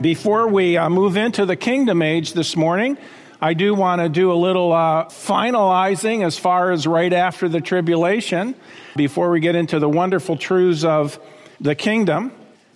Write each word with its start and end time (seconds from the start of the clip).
Before 0.00 0.46
we 0.46 0.76
uh, 0.76 0.88
move 0.88 1.16
into 1.16 1.44
the 1.44 1.56
kingdom 1.56 2.02
age 2.02 2.32
this 2.32 2.54
morning, 2.54 2.96
I 3.40 3.54
do 3.54 3.74
want 3.74 4.00
to 4.00 4.08
do 4.08 4.30
a 4.30 4.34
little 4.34 4.72
uh, 4.72 5.06
finalizing 5.06 6.24
as 6.24 6.38
far 6.38 6.70
as 6.70 6.86
right 6.86 7.12
after 7.12 7.48
the 7.48 7.60
tribulation 7.60 8.54
before 8.94 9.28
we 9.32 9.40
get 9.40 9.56
into 9.56 9.80
the 9.80 9.88
wonderful 9.88 10.36
truths 10.36 10.84
of 10.84 11.18
the 11.60 11.74
kingdom. 11.74 12.30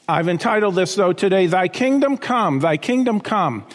I've 0.08 0.26
entitled 0.26 0.74
this, 0.74 0.96
though, 0.96 1.12
today, 1.12 1.46
Thy 1.46 1.68
Kingdom 1.68 2.18
Come, 2.18 2.58
Thy 2.58 2.76
Kingdom 2.76 3.20
Come. 3.20 3.66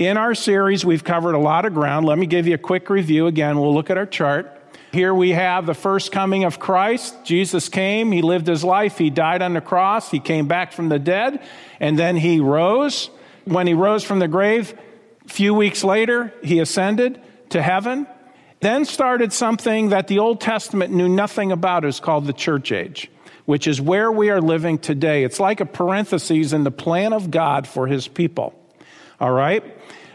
In 0.00 0.16
our 0.16 0.34
series, 0.34 0.84
we've 0.84 1.04
covered 1.04 1.34
a 1.34 1.38
lot 1.38 1.66
of 1.66 1.74
ground. 1.74 2.04
Let 2.04 2.18
me 2.18 2.26
give 2.26 2.48
you 2.48 2.54
a 2.54 2.58
quick 2.58 2.90
review 2.90 3.28
again. 3.28 3.60
We'll 3.60 3.74
look 3.74 3.90
at 3.90 3.96
our 3.96 4.06
chart. 4.06 4.57
Here 4.92 5.12
we 5.12 5.30
have 5.32 5.66
the 5.66 5.74
first 5.74 6.12
coming 6.12 6.44
of 6.44 6.58
Christ. 6.58 7.14
Jesus 7.24 7.68
came, 7.68 8.10
he 8.10 8.22
lived 8.22 8.46
his 8.46 8.64
life, 8.64 8.96
he 8.96 9.10
died 9.10 9.42
on 9.42 9.52
the 9.52 9.60
cross, 9.60 10.10
he 10.10 10.18
came 10.18 10.48
back 10.48 10.72
from 10.72 10.88
the 10.88 10.98
dead, 10.98 11.42
and 11.78 11.98
then 11.98 12.16
he 12.16 12.40
rose. 12.40 13.10
When 13.44 13.66
he 13.66 13.74
rose 13.74 14.02
from 14.02 14.18
the 14.18 14.28
grave, 14.28 14.78
a 15.26 15.28
few 15.28 15.52
weeks 15.52 15.84
later, 15.84 16.32
he 16.42 16.58
ascended 16.58 17.20
to 17.50 17.62
heaven. 17.62 18.06
Then 18.60 18.84
started 18.86 19.32
something 19.32 19.90
that 19.90 20.08
the 20.08 20.18
Old 20.18 20.40
Testament 20.40 20.92
knew 20.92 21.08
nothing 21.08 21.52
about. 21.52 21.84
It's 21.84 22.00
called 22.00 22.26
the 22.26 22.32
church 22.32 22.72
age, 22.72 23.10
which 23.44 23.66
is 23.66 23.80
where 23.80 24.10
we 24.10 24.30
are 24.30 24.40
living 24.40 24.78
today. 24.78 25.22
It's 25.22 25.38
like 25.38 25.60
a 25.60 25.66
parenthesis 25.66 26.52
in 26.52 26.64
the 26.64 26.70
plan 26.70 27.12
of 27.12 27.30
God 27.30 27.66
for 27.66 27.86
his 27.86 28.08
people. 28.08 28.54
All 29.20 29.32
right? 29.32 29.62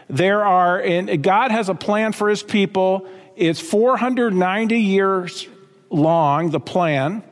There 0.08 0.44
are, 0.44 0.80
and 0.80 1.22
God 1.22 1.50
has 1.52 1.68
a 1.68 1.74
plan 1.74 2.12
for 2.12 2.28
his 2.28 2.42
people 2.42 3.08
it's 3.36 3.60
490 3.60 4.78
years 4.78 5.48
long, 5.90 6.50
the 6.50 6.60
plan. 6.60 7.22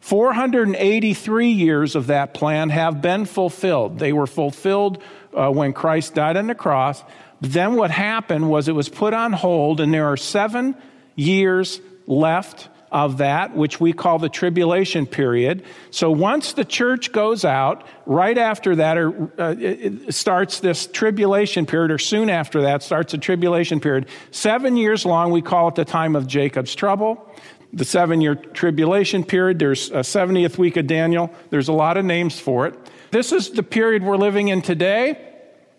483 0.00 1.48
years 1.48 1.94
of 1.94 2.08
that 2.08 2.34
plan 2.34 2.70
have 2.70 3.00
been 3.00 3.24
fulfilled. 3.24 3.98
They 3.98 4.12
were 4.12 4.26
fulfilled 4.26 5.02
uh, 5.32 5.50
when 5.50 5.72
Christ 5.72 6.14
died 6.14 6.36
on 6.36 6.48
the 6.48 6.54
cross. 6.54 7.02
Then 7.40 7.74
what 7.74 7.90
happened 7.90 8.50
was 8.50 8.68
it 8.68 8.72
was 8.72 8.88
put 8.88 9.14
on 9.14 9.32
hold, 9.32 9.80
and 9.80 9.94
there 9.94 10.06
are 10.06 10.16
seven 10.16 10.76
years 11.14 11.80
left 12.06 12.68
of 12.92 13.18
that, 13.18 13.56
which 13.56 13.80
we 13.80 13.92
call 13.92 14.18
the 14.18 14.28
tribulation 14.28 15.06
period. 15.06 15.64
So 15.90 16.10
once 16.10 16.52
the 16.52 16.64
church 16.64 17.10
goes 17.10 17.42
out, 17.44 17.86
right 18.04 18.36
after 18.36 18.76
that, 18.76 18.98
or 18.98 19.32
uh, 19.38 20.12
starts 20.12 20.60
this 20.60 20.86
tribulation 20.86 21.64
period, 21.64 21.90
or 21.90 21.98
soon 21.98 22.28
after 22.28 22.62
that, 22.62 22.82
starts 22.82 23.14
a 23.14 23.18
tribulation 23.18 23.80
period. 23.80 24.08
Seven 24.30 24.76
years 24.76 25.06
long, 25.06 25.32
we 25.32 25.40
call 25.40 25.68
it 25.68 25.74
the 25.74 25.86
time 25.86 26.14
of 26.14 26.26
Jacob's 26.26 26.74
trouble. 26.74 27.26
The 27.72 27.86
seven 27.86 28.20
year 28.20 28.34
tribulation 28.34 29.24
period, 29.24 29.58
there's 29.58 29.90
a 29.90 30.00
70th 30.00 30.58
week 30.58 30.76
of 30.76 30.86
Daniel. 30.86 31.32
There's 31.48 31.68
a 31.68 31.72
lot 31.72 31.96
of 31.96 32.04
names 32.04 32.38
for 32.38 32.66
it. 32.66 32.78
This 33.10 33.32
is 33.32 33.50
the 33.50 33.62
period 33.62 34.02
we're 34.02 34.18
living 34.18 34.48
in 34.48 34.60
today. 34.60 35.18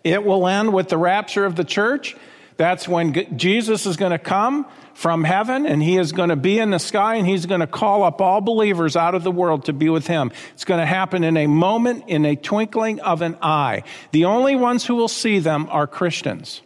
It 0.02 0.24
will 0.24 0.48
end 0.48 0.72
with 0.72 0.88
the 0.88 0.98
rapture 0.98 1.46
of 1.46 1.54
the 1.54 1.64
church. 1.64 2.16
That's 2.56 2.88
when 2.88 3.38
Jesus 3.38 3.86
is 3.86 3.96
going 3.96 4.12
to 4.12 4.18
come 4.18 4.66
from 4.94 5.24
heaven 5.24 5.66
and 5.66 5.82
he 5.82 5.98
is 5.98 6.12
going 6.12 6.28
to 6.30 6.36
be 6.36 6.58
in 6.58 6.70
the 6.70 6.78
sky 6.78 7.16
and 7.16 7.26
he's 7.26 7.46
going 7.46 7.60
to 7.60 7.66
call 7.66 8.02
up 8.04 8.20
all 8.20 8.40
believers 8.40 8.96
out 8.96 9.14
of 9.14 9.24
the 9.24 9.30
world 9.30 9.66
to 9.66 9.72
be 9.72 9.88
with 9.88 10.06
him. 10.06 10.32
It's 10.54 10.64
going 10.64 10.80
to 10.80 10.86
happen 10.86 11.24
in 11.24 11.36
a 11.36 11.46
moment, 11.46 12.04
in 12.06 12.24
a 12.24 12.36
twinkling 12.36 13.00
of 13.00 13.20
an 13.20 13.36
eye. 13.42 13.82
The 14.12 14.24
only 14.24 14.56
ones 14.56 14.86
who 14.86 14.94
will 14.94 15.08
see 15.08 15.40
them 15.40 15.66
are 15.70 15.86
Christians. 15.86 16.62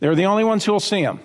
They're 0.00 0.14
the 0.14 0.26
only 0.26 0.44
ones 0.44 0.64
who 0.64 0.72
will 0.72 0.80
see 0.80 1.00
him. 1.00 1.20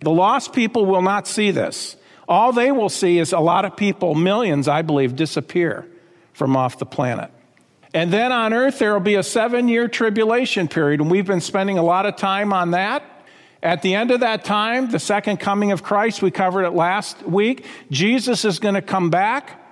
The 0.00 0.10
lost 0.10 0.52
people 0.52 0.86
will 0.86 1.02
not 1.02 1.26
see 1.26 1.50
this. 1.50 1.96
All 2.28 2.52
they 2.52 2.70
will 2.70 2.90
see 2.90 3.18
is 3.18 3.32
a 3.32 3.40
lot 3.40 3.64
of 3.64 3.76
people, 3.76 4.14
millions, 4.14 4.68
I 4.68 4.82
believe, 4.82 5.16
disappear 5.16 5.86
from 6.32 6.56
off 6.56 6.78
the 6.78 6.86
planet. 6.86 7.30
And 7.94 8.12
then 8.12 8.32
on 8.32 8.52
earth, 8.52 8.78
there 8.78 8.92
will 8.92 9.00
be 9.00 9.14
a 9.14 9.22
seven 9.22 9.66
year 9.66 9.88
tribulation 9.88 10.68
period, 10.68 11.00
and 11.00 11.10
we've 11.10 11.26
been 11.26 11.40
spending 11.40 11.78
a 11.78 11.82
lot 11.82 12.06
of 12.06 12.16
time 12.16 12.52
on 12.52 12.72
that. 12.72 13.02
At 13.62 13.82
the 13.82 13.94
end 13.94 14.10
of 14.10 14.20
that 14.20 14.44
time, 14.44 14.90
the 14.90 15.00
second 15.00 15.38
coming 15.38 15.72
of 15.72 15.82
Christ, 15.82 16.22
we 16.22 16.30
covered 16.30 16.64
it 16.64 16.70
last 16.70 17.22
week, 17.24 17.66
Jesus 17.90 18.44
is 18.44 18.58
going 18.60 18.76
to 18.76 18.82
come 18.82 19.10
back. 19.10 19.67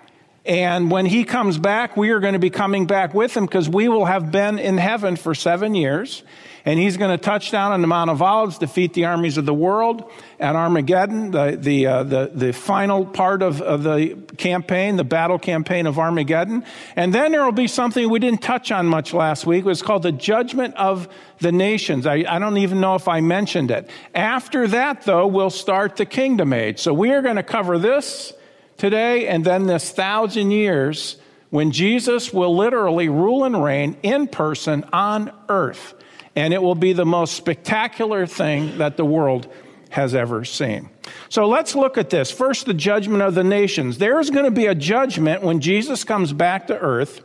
And 0.47 0.91
when 0.91 1.07
he 1.07 1.25
comes 1.25 1.59
back, 1.59 1.97
we 1.97 2.11
are 2.11 2.21
going 2.21 2.35
to 2.35 2.39
be 2.39 2.51
coming 2.51 2.87
back 2.87 3.15
with 3.15 3.37
him 3.37 3.47
because 3.47 3.69
we 3.69 3.89
will 3.89 4.05
have 4.05 4.31
been 4.31 4.59
in 4.59 4.79
heaven 4.79 5.17
for 5.17 5.35
seven 5.35 5.75
years 5.75 6.23
and 6.67 6.81
he's 6.81 6.97
going 6.97 7.13
to 7.13 7.17
touch 7.17 7.53
down 7.53 7.71
on 7.71 7.81
the 7.81 7.87
Mount 7.87 8.11
of 8.11 8.21
Olives, 8.21 8.59
defeat 8.59 8.93
the 8.93 9.05
armies 9.05 9.39
of 9.39 9.47
the 9.47 9.55
world 9.55 10.11
at 10.41 10.57
Armageddon, 10.57 11.31
the, 11.31 11.57
the, 11.59 11.87
uh, 11.87 12.03
the, 12.03 12.31
the, 12.35 12.53
final 12.53 13.07
part 13.07 13.41
of, 13.41 13.63
of 13.63 13.85
the 13.85 14.17
campaign, 14.37 14.97
the 14.97 15.05
battle 15.05 15.39
campaign 15.39 15.87
of 15.87 15.97
Armageddon. 15.97 16.65
And 16.97 17.15
then 17.15 17.31
there 17.31 17.45
will 17.45 17.53
be 17.53 17.69
something 17.69 18.11
we 18.11 18.19
didn't 18.19 18.43
touch 18.43 18.73
on 18.73 18.87
much 18.87 19.15
last 19.15 19.47
week. 19.47 19.61
It 19.61 19.69
was 19.69 19.81
called 19.81 20.03
the 20.03 20.11
judgment 20.11 20.75
of 20.75 21.09
the 21.39 21.53
nations. 21.53 22.05
I, 22.05 22.25
I 22.29 22.41
don't 22.41 22.59
even 22.59 22.81
know 22.81 22.97
if 22.97 23.07
I 23.07 23.21
mentioned 23.21 23.71
it. 23.71 23.89
After 24.13 24.67
that, 24.67 25.03
though, 25.03 25.29
we'll 25.29 25.51
start 25.51 25.95
the 25.95 26.07
kingdom 26.07 26.53
age. 26.53 26.81
So 26.81 26.93
we 26.93 27.13
are 27.13 27.23
going 27.23 27.37
to 27.37 27.45
cover 27.45 27.79
this 27.79 28.33
today 28.77 29.27
and 29.27 29.45
then 29.45 29.67
this 29.67 29.91
thousand 29.91 30.51
years 30.51 31.17
when 31.51 31.71
Jesus 31.71 32.33
will 32.33 32.57
literally 32.57 33.09
rule 33.09 33.45
and 33.45 33.63
reign 33.63 33.97
in 34.03 34.27
person 34.27 34.85
on 34.93 35.33
earth 35.49 35.95
and 36.35 36.53
it 36.53 36.63
will 36.63 36.75
be 36.75 36.93
the 36.93 37.07
most 37.07 37.35
spectacular 37.35 38.27
thing 38.27 38.79
that 38.79 38.97
the 38.97 39.05
world 39.05 39.49
has 39.91 40.15
ever 40.15 40.45
seen. 40.45 40.91
So 41.31 41.49
let's 41.49 41.75
look 41.75 41.97
at 41.97 42.11
this. 42.11 42.31
First, 42.31 42.67
the 42.67 42.75
judgment 42.75 43.23
of 43.23 43.35
the 43.35 43.45
nations. 43.45 43.99
There's 43.99 44.29
going 44.31 44.45
to 44.45 44.51
be 44.51 44.67
a 44.67 44.75
judgment 44.75 45.43
when 45.43 45.61
Jesus 45.61 46.05
comes 46.05 46.33
back 46.33 46.67
to 46.67 46.79
earth 46.79 47.23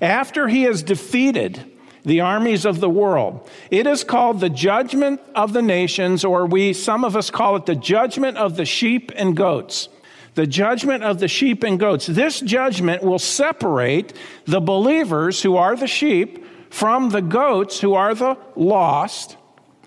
after 0.00 0.46
he 0.46 0.62
has 0.62 0.82
defeated 0.82 1.72
the 2.04 2.20
armies 2.20 2.64
of 2.64 2.80
the 2.80 2.90
world. 2.90 3.48
It 3.70 3.86
is 3.86 4.04
called 4.04 4.40
the 4.40 4.50
judgment 4.50 5.20
of 5.34 5.52
the 5.52 5.62
nations, 5.62 6.24
or 6.24 6.46
we, 6.46 6.72
some 6.72 7.04
of 7.04 7.16
us 7.16 7.30
call 7.30 7.56
it 7.56 7.66
the 7.66 7.76
judgment 7.76 8.36
of 8.36 8.56
the 8.56 8.64
sheep 8.64 9.10
and 9.16 9.36
goats. 9.36 9.88
The 10.34 10.46
judgment 10.46 11.04
of 11.04 11.18
the 11.18 11.28
sheep 11.28 11.62
and 11.62 11.78
goats. 11.78 12.06
This 12.06 12.40
judgment 12.40 13.02
will 13.02 13.18
separate 13.18 14.14
the 14.46 14.60
believers 14.60 15.42
who 15.42 15.56
are 15.56 15.76
the 15.76 15.86
sheep 15.86 16.46
from 16.70 17.10
the 17.10 17.20
goats 17.20 17.80
who 17.80 17.94
are 17.94 18.14
the 18.14 18.38
lost, 18.56 19.36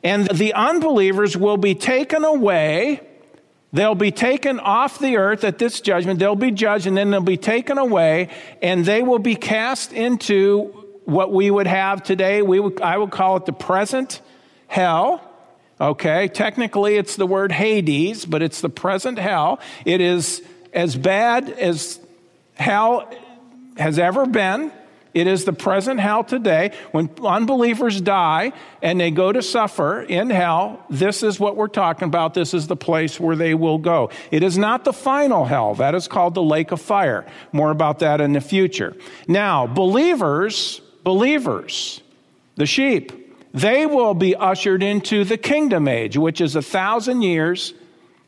and 0.04 0.28
the 0.28 0.54
unbelievers 0.54 1.36
will 1.36 1.58
be 1.58 1.74
taken 1.74 2.24
away. 2.24 3.02
They'll 3.74 3.96
be 3.96 4.12
taken 4.12 4.60
off 4.60 5.00
the 5.00 5.18
earth 5.18 5.44
at 5.44 5.58
this 5.58 5.82
judgment. 5.82 6.20
They'll 6.20 6.36
be 6.36 6.52
judged 6.52 6.86
and 6.86 6.96
then 6.96 7.12
they'll 7.12 7.22
be 7.22 7.36
taken 7.36 7.78
away 7.78 8.30
and 8.62 8.86
they 8.86 9.02
will 9.02 9.20
be 9.20 9.36
cast 9.36 9.92
into 9.92 10.86
what 11.04 11.34
we 11.34 11.52
would 11.52 11.68
have 11.68 12.02
today. 12.02 12.42
We 12.42 12.60
would, 12.60 12.80
I 12.82 12.98
would 12.98 13.12
call 13.12 13.36
it 13.36 13.46
the 13.46 13.52
present 13.52 14.22
hell. 14.68 15.22
Okay, 15.80 16.30
technically 16.30 16.96
it's 16.96 17.18
the 17.18 17.28
word 17.28 17.52
Hades, 17.52 18.26
but 18.26 18.42
it's 18.42 18.62
the 18.62 18.70
present 18.70 19.20
hell. 19.20 19.60
It 19.84 20.00
is 20.00 20.42
as 20.74 20.96
bad 20.96 21.50
as 21.50 22.00
hell 22.54 23.12
has 23.78 24.00
ever 24.00 24.26
been. 24.26 24.72
It 25.14 25.28
is 25.28 25.46
the 25.46 25.54
present 25.54 26.02
hell 26.02 26.26
today. 26.26 26.72
When 26.92 27.10
unbelievers 27.24 28.02
die 28.02 28.52
and 28.82 29.00
they 29.00 29.12
go 29.12 29.32
to 29.32 29.42
suffer 29.42 30.02
in 30.02 30.30
hell, 30.30 30.86
this 30.90 31.24
is 31.24 31.40
what 31.40 31.56
we're 31.56 31.70
talking 31.70 32.08
about. 32.08 32.34
This 32.34 32.54
is 32.54 32.68
the 32.68 32.76
place 32.76 33.18
where 33.18 33.38
they 33.38 33.54
will 33.54 33.78
go. 33.78 34.12
It 34.30 34.44
is 34.44 34.58
not 34.58 34.84
the 34.84 34.92
final 34.92 35.46
hell. 35.46 35.76
That 35.76 35.96
is 35.96 36.10
called 36.10 36.34
the 36.36 36.44
lake 36.44 36.72
of 36.72 36.82
fire. 36.82 37.26
More 37.54 37.72
about 37.72 38.00
that 38.00 38.20
in 38.20 38.34
the 38.34 38.42
future. 38.42 38.96
Now, 39.26 39.68
believers, 39.68 40.82
believers, 41.04 42.02
the 42.56 42.66
sheep, 42.66 43.25
they 43.56 43.86
will 43.86 44.14
be 44.14 44.36
ushered 44.36 44.84
into 44.84 45.24
the 45.24 45.38
kingdom 45.38 45.88
age, 45.88 46.18
which 46.18 46.42
is 46.42 46.56
a 46.56 46.62
thousand 46.62 47.24
years 47.24 47.74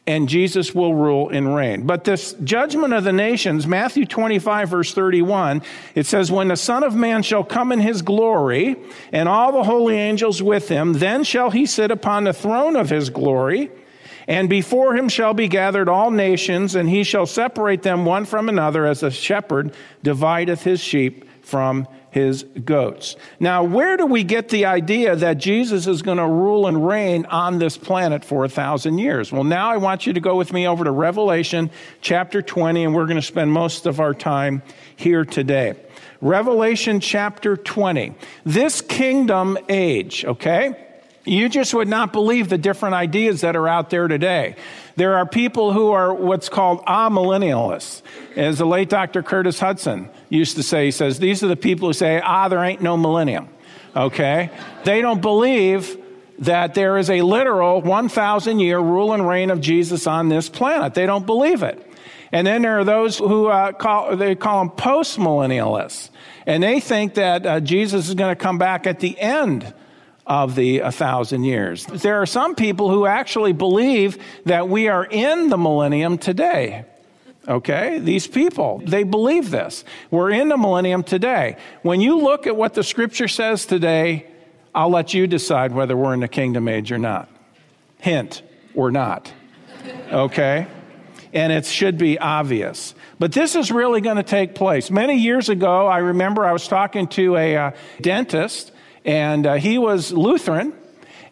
and 0.07 0.29
Jesus 0.29 0.73
will 0.73 0.95
rule 0.95 1.29
and 1.29 1.53
reign. 1.53 1.85
But 1.85 2.05
this 2.05 2.33
judgment 2.41 2.93
of 2.93 3.03
the 3.03 3.11
nations, 3.11 3.67
Matthew 3.67 4.05
25, 4.05 4.69
verse 4.69 4.93
31, 4.93 5.62
it 5.95 6.06
says, 6.06 6.31
When 6.31 6.47
the 6.47 6.56
Son 6.56 6.83
of 6.83 6.95
Man 6.95 7.24
shall 7.24 7.44
come 7.44 7.74
in 7.74 7.81
his 7.81 8.01
glory, 8.01 8.77
and 9.12 9.27
all 9.27 9.51
the 9.51 9.63
holy 9.63 9.97
angels 9.97 10.41
with 10.41 10.69
him, 10.69 10.94
then 10.94 11.25
shall 11.25 11.51
he 11.51 11.65
sit 11.65 11.91
upon 11.91 12.24
the 12.24 12.31
throne 12.31 12.77
of 12.77 12.89
his 12.89 13.09
glory. 13.09 13.69
And 14.29 14.50
before 14.50 14.95
him 14.95 15.09
shall 15.09 15.33
be 15.33 15.50
gathered 15.50 15.89
all 15.89 16.09
nations, 16.09 16.75
and 16.75 16.89
he 16.89 17.03
shall 17.03 17.25
separate 17.25 17.83
them 17.83 18.06
one 18.06 18.24
from 18.24 18.47
another, 18.47 18.85
as 18.85 19.03
a 19.03 19.12
shepherd 19.12 19.74
divideth 20.03 20.63
his 20.63 20.79
sheep 20.79 21.25
from 21.41 21.85
his 22.17 22.43
goats. 22.65 23.15
Now, 23.39 23.63
where 23.63 23.95
do 23.95 24.07
we 24.07 24.23
get 24.23 24.49
the 24.49 24.65
idea 24.65 25.15
that 25.15 25.37
Jesus 25.37 25.85
is 25.85 26.01
going 26.01 26.17
to 26.17 26.25
rule 26.25 26.65
and 26.65 26.85
reign 26.85 27.27
on 27.27 27.59
this 27.59 27.77
planet 27.77 28.25
for 28.25 28.43
a 28.43 28.49
thousand 28.49 28.97
years? 28.97 29.31
Well, 29.31 29.43
now 29.43 29.69
I 29.69 29.77
want 29.77 30.07
you 30.07 30.13
to 30.13 30.19
go 30.19 30.35
with 30.35 30.51
me 30.51 30.67
over 30.67 30.83
to 30.83 30.89
Revelation 30.89 31.69
chapter 32.01 32.41
20, 32.41 32.85
and 32.85 32.95
we're 32.95 33.05
going 33.05 33.17
to 33.17 33.21
spend 33.21 33.51
most 33.51 33.85
of 33.85 33.99
our 33.99 34.15
time 34.15 34.63
here 34.95 35.25
today. 35.25 35.75
Revelation 36.19 36.99
chapter 36.99 37.55
20. 37.55 38.15
This 38.43 38.81
kingdom 38.81 39.59
age, 39.69 40.25
okay? 40.25 40.87
You 41.23 41.49
just 41.49 41.71
would 41.75 41.87
not 41.87 42.13
believe 42.13 42.49
the 42.49 42.57
different 42.57 42.95
ideas 42.95 43.41
that 43.41 43.55
are 43.55 43.67
out 43.67 43.91
there 43.91 44.07
today. 44.07 44.55
There 44.97 45.15
are 45.15 45.27
people 45.27 45.73
who 45.73 45.91
are 45.91 46.11
what's 46.11 46.49
called 46.49 46.83
amillennialists. 46.85 48.01
As 48.35 48.57
the 48.57 48.65
late 48.65 48.89
Dr. 48.89 49.21
Curtis 49.21 49.59
Hutson 49.59 50.09
used 50.29 50.55
to 50.55 50.63
say, 50.63 50.85
he 50.85 50.91
says, 50.91 51.19
these 51.19 51.44
are 51.44 51.47
the 51.47 51.55
people 51.55 51.89
who 51.89 51.94
say, 51.94 52.19
ah, 52.19 52.47
there 52.47 52.63
ain't 52.63 52.81
no 52.81 52.97
millennium. 52.97 53.47
Okay? 53.95 54.49
They 54.85 55.01
don't 55.01 55.21
believe 55.21 56.03
that 56.39 56.73
there 56.73 56.97
is 56.97 57.11
a 57.11 57.21
literal 57.21 57.79
1,000 57.81 58.59
year 58.59 58.79
rule 58.79 59.13
and 59.13 59.27
reign 59.27 59.51
of 59.51 59.61
Jesus 59.61 60.07
on 60.07 60.29
this 60.29 60.49
planet. 60.49 60.95
They 60.95 61.05
don't 61.05 61.27
believe 61.27 61.61
it. 61.61 61.83
And 62.31 62.45
then 62.45 62.63
there 62.63 62.79
are 62.79 62.83
those 62.83 63.19
who 63.19 63.47
uh, 63.47 63.73
call, 63.73 64.17
they 64.17 64.33
call 64.33 64.59
them 64.59 64.71
post-millennialists. 64.71 66.09
And 66.47 66.63
they 66.63 66.79
think 66.79 67.13
that 67.15 67.45
uh, 67.45 67.59
Jesus 67.59 68.09
is 68.09 68.15
going 68.15 68.35
to 68.35 68.41
come 68.41 68.57
back 68.57 68.88
at 68.88 69.00
the 69.00 69.19
end 69.19 69.73
of 70.27 70.56
the 70.56 70.79
a 70.79 70.91
thousand 70.91 71.45
years. 71.45 71.85
There 71.85 72.21
are 72.21 72.25
some 72.25 72.53
people 72.53 72.91
who 72.91 73.06
actually 73.06 73.53
believe 73.53 74.18
that 74.45 74.68
we 74.69 74.89
are 74.89 75.06
in 75.06 75.50
the 75.50 75.57
millennium 75.57 76.18
today. 76.18 76.85
Okay? 77.47 78.00
These 78.00 78.27
people, 78.27 78.81
they 78.85 79.03
believe 79.03 79.50
this. 79.50 79.85
We're 80.12 80.31
in 80.31 80.50
the 80.50 80.57
millennium 80.57 81.03
today. 81.03 81.57
When 81.81 82.01
you 82.01 82.19
look 82.19 82.45
at 82.45 82.57
what 82.57 82.74
the 82.74 82.83
scripture 82.83 83.29
says 83.29 83.65
today, 83.65 84.27
I'll 84.75 84.89
let 84.89 85.13
you 85.13 85.27
decide 85.27 85.71
whether 85.71 85.95
we're 85.95 86.13
in 86.13 86.19
the 86.19 86.27
kingdom 86.27 86.68
age 86.68 86.91
or 86.91 86.97
not. 86.97 87.29
Hint, 88.00 88.44
we're 88.75 88.91
not. 88.91 89.31
Okay? 90.12 90.68
And 91.33 91.53
it 91.53 91.65
should 91.65 91.97
be 91.97 92.19
obvious. 92.19 92.94
But 93.18 93.31
this 93.31 93.56
is 93.56 93.71
really 93.71 94.01
going 94.01 94.18
to 94.18 94.24
take 94.24 94.53
place. 94.53 94.91
Many 94.91 95.18
years 95.18 95.47
ago, 95.50 95.88
I 95.88 96.00
remember 96.00 96.45
I 96.45 96.51
was 96.51 96.68
talking 96.68 97.07
to 97.09 97.38
a 97.38 97.56
uh, 97.56 97.71
dentist, 98.01 98.71
and 99.07 99.48
uh, 99.48 99.54
he 99.56 99.80
was 99.80 100.12
Lutheran. 100.12 100.74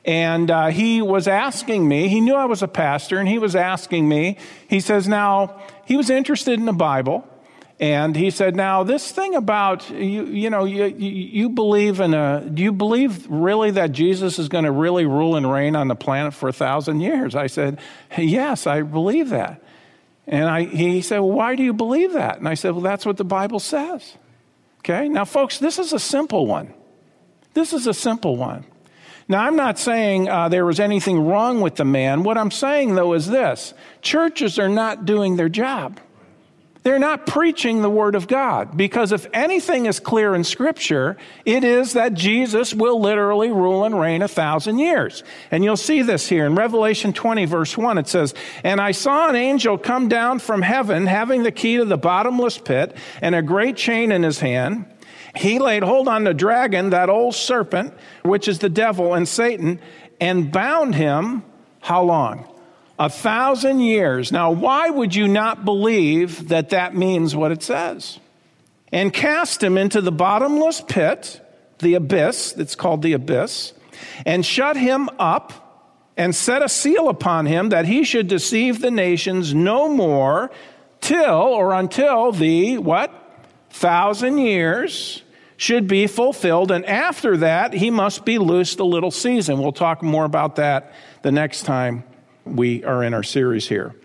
And 0.08 0.52
uh, 0.52 0.68
he 0.68 1.02
was 1.02 1.28
asking 1.28 1.88
me, 1.88 2.10
he 2.10 2.22
knew 2.22 2.36
I 2.36 2.46
was 2.46 2.62
a 2.62 2.68
pastor, 2.68 3.18
and 3.18 3.28
he 3.28 3.40
was 3.40 3.56
asking 3.56 4.08
me, 4.08 4.38
he 4.68 4.80
says, 4.80 5.08
now, 5.08 5.60
he 5.86 5.98
was 5.98 6.12
interested 6.12 6.60
in 6.60 6.66
the 6.66 6.74
Bible. 6.74 7.28
And 7.80 8.16
he 8.16 8.30
said, 8.30 8.56
now, 8.56 8.84
this 8.84 9.12
thing 9.12 9.34
about, 9.34 9.90
you, 9.90 10.26
you 10.26 10.52
know, 10.52 10.66
you, 10.66 10.86
you 10.86 11.50
believe 11.50 12.00
in 12.02 12.14
a, 12.14 12.48
do 12.48 12.62
you 12.62 12.72
believe 12.72 13.26
really 13.28 13.72
that 13.72 13.94
Jesus 13.94 14.38
is 14.38 14.48
going 14.48 14.66
to 14.66 14.72
really 14.72 15.08
rule 15.08 15.36
and 15.36 15.52
reign 15.52 15.76
on 15.76 15.88
the 15.88 15.96
planet 15.96 16.36
for 16.36 16.50
a 16.50 16.54
thousand 16.54 17.00
years? 17.00 17.36
I 17.36 17.48
said, 17.48 17.80
yes, 18.16 18.68
I 18.68 18.84
believe 18.84 19.30
that. 19.30 19.64
And 20.28 20.46
I, 20.46 20.66
he 20.66 21.02
said, 21.02 21.18
well, 21.18 21.32
why 21.32 21.56
do 21.56 21.64
you 21.64 21.74
believe 21.74 22.14
that? 22.14 22.38
And 22.38 22.48
I 22.48 22.54
said, 22.54 22.74
well, 22.74 22.82
that's 22.82 23.08
what 23.08 23.18
the 23.18 23.26
Bible 23.26 23.60
says. 23.60 24.18
Okay? 24.82 25.10
Now, 25.10 25.26
folks, 25.26 25.58
this 25.58 25.80
is 25.80 25.94
a 25.94 26.00
simple 26.00 26.46
one. 26.46 26.75
This 27.56 27.74
is 27.74 27.88
a 27.88 27.94
simple 27.94 28.36
one. 28.36 28.66
Now, 29.28 29.44
I'm 29.44 29.56
not 29.56 29.80
saying 29.80 30.30
uh, 30.30 30.50
there 30.50 30.66
was 30.66 30.80
anything 30.80 31.26
wrong 31.26 31.62
with 31.62 31.76
the 31.76 31.86
man. 31.86 32.22
What 32.22 32.38
I'm 32.38 32.52
saying, 32.52 32.94
though, 32.94 33.14
is 33.14 33.28
this 33.28 33.74
churches 34.04 34.60
are 34.60 34.70
not 34.70 35.06
doing 35.06 35.36
their 35.36 35.50
job. 35.50 36.00
They're 36.84 37.00
not 37.00 37.26
preaching 37.26 37.82
the 37.82 37.90
Word 37.90 38.14
of 38.14 38.28
God. 38.28 38.78
Because 38.78 39.12
if 39.12 39.26
anything 39.34 39.88
is 39.88 40.00
clear 40.00 40.36
in 40.36 40.44
Scripture, 40.44 41.18
it 41.44 41.64
is 41.64 41.94
that 41.94 42.14
Jesus 42.14 42.76
will 42.76 43.02
literally 43.02 43.50
rule 43.50 43.86
and 43.86 44.00
reign 44.00 44.22
a 44.22 44.28
thousand 44.28 44.78
years. 44.78 45.24
And 45.50 45.64
you'll 45.64 45.78
see 45.78 46.04
this 46.04 46.30
here 46.30 46.46
in 46.46 46.54
Revelation 46.54 47.12
20, 47.12 47.46
verse 47.46 47.76
1. 47.76 47.98
It 47.98 48.08
says, 48.08 48.36
And 48.64 48.80
I 48.80 48.92
saw 48.92 49.28
an 49.28 49.36
angel 49.36 49.80
come 49.80 50.10
down 50.10 50.38
from 50.38 50.62
heaven, 50.62 51.08
having 51.08 51.42
the 51.42 51.52
key 51.52 51.78
to 51.78 51.86
the 51.86 51.98
bottomless 51.98 52.60
pit 52.60 52.96
and 53.20 53.34
a 53.34 53.42
great 53.42 53.78
chain 53.78 54.12
in 54.12 54.22
his 54.22 54.40
hand. 54.40 54.86
He 55.36 55.60
laid 55.60 55.84
hold 55.84 56.08
on 56.08 56.24
the 56.24 56.34
dragon, 56.34 56.92
that 56.92 57.10
old 57.10 57.36
serpent, 57.36 57.94
which 58.24 58.48
is 58.48 58.60
the 58.60 58.70
devil 58.70 59.14
and 59.14 59.28
Satan, 59.28 59.80
and 60.20 60.52
bound 60.52 60.96
him 60.96 61.44
how 61.82 62.04
long? 62.04 62.48
A 62.98 63.10
thousand 63.10 63.82
years. 63.82 64.32
Now, 64.32 64.52
why 64.52 64.90
would 64.90 65.14
you 65.14 65.28
not 65.28 65.66
believe 65.66 66.48
that 66.50 66.70
that 66.70 66.96
means 66.96 67.36
what 67.36 67.52
it 67.52 67.62
says? 67.62 68.20
And 68.92 69.14
cast 69.14 69.62
him 69.62 69.78
into 69.78 70.00
the 70.00 70.12
bottomless 70.12 70.82
pit, 70.82 71.42
the 71.80 71.96
abyss, 71.96 72.54
it's 72.58 72.76
called 72.76 73.02
the 73.02 73.14
abyss, 73.14 73.74
and 74.26 74.46
shut 74.46 74.78
him 74.78 75.10
up 75.20 75.66
and 76.16 76.34
set 76.34 76.62
a 76.62 76.70
seal 76.70 77.10
upon 77.10 77.46
him 77.46 77.70
that 77.70 77.86
he 77.86 78.06
should 78.06 78.28
deceive 78.28 78.80
the 78.80 78.92
nations 78.92 79.54
no 79.54 79.90
more 79.90 80.50
till 81.02 81.26
or 81.26 81.74
until 81.74 82.32
the 82.32 82.78
what? 82.78 83.12
Thousand 83.70 84.38
years 84.38 85.22
should 85.58 85.88
be 85.88 86.08
fulfilled. 86.08 86.72
And 86.72 86.86
after 86.86 87.38
that, 87.38 87.74
he 87.74 87.90
must 87.90 88.26
be 88.26 88.38
loosed 88.38 88.80
a 88.80 88.86
little 88.86 89.12
season. 89.12 89.60
We'll 89.60 89.72
talk 89.72 90.04
more 90.04 90.26
about 90.26 90.58
that 90.58 90.94
the 91.22 91.32
next 91.32 91.64
time 91.64 92.04
we 92.46 92.84
are 92.84 93.04
in 93.04 93.14
our 93.14 93.24
series 93.24 93.68
here. 93.68 93.96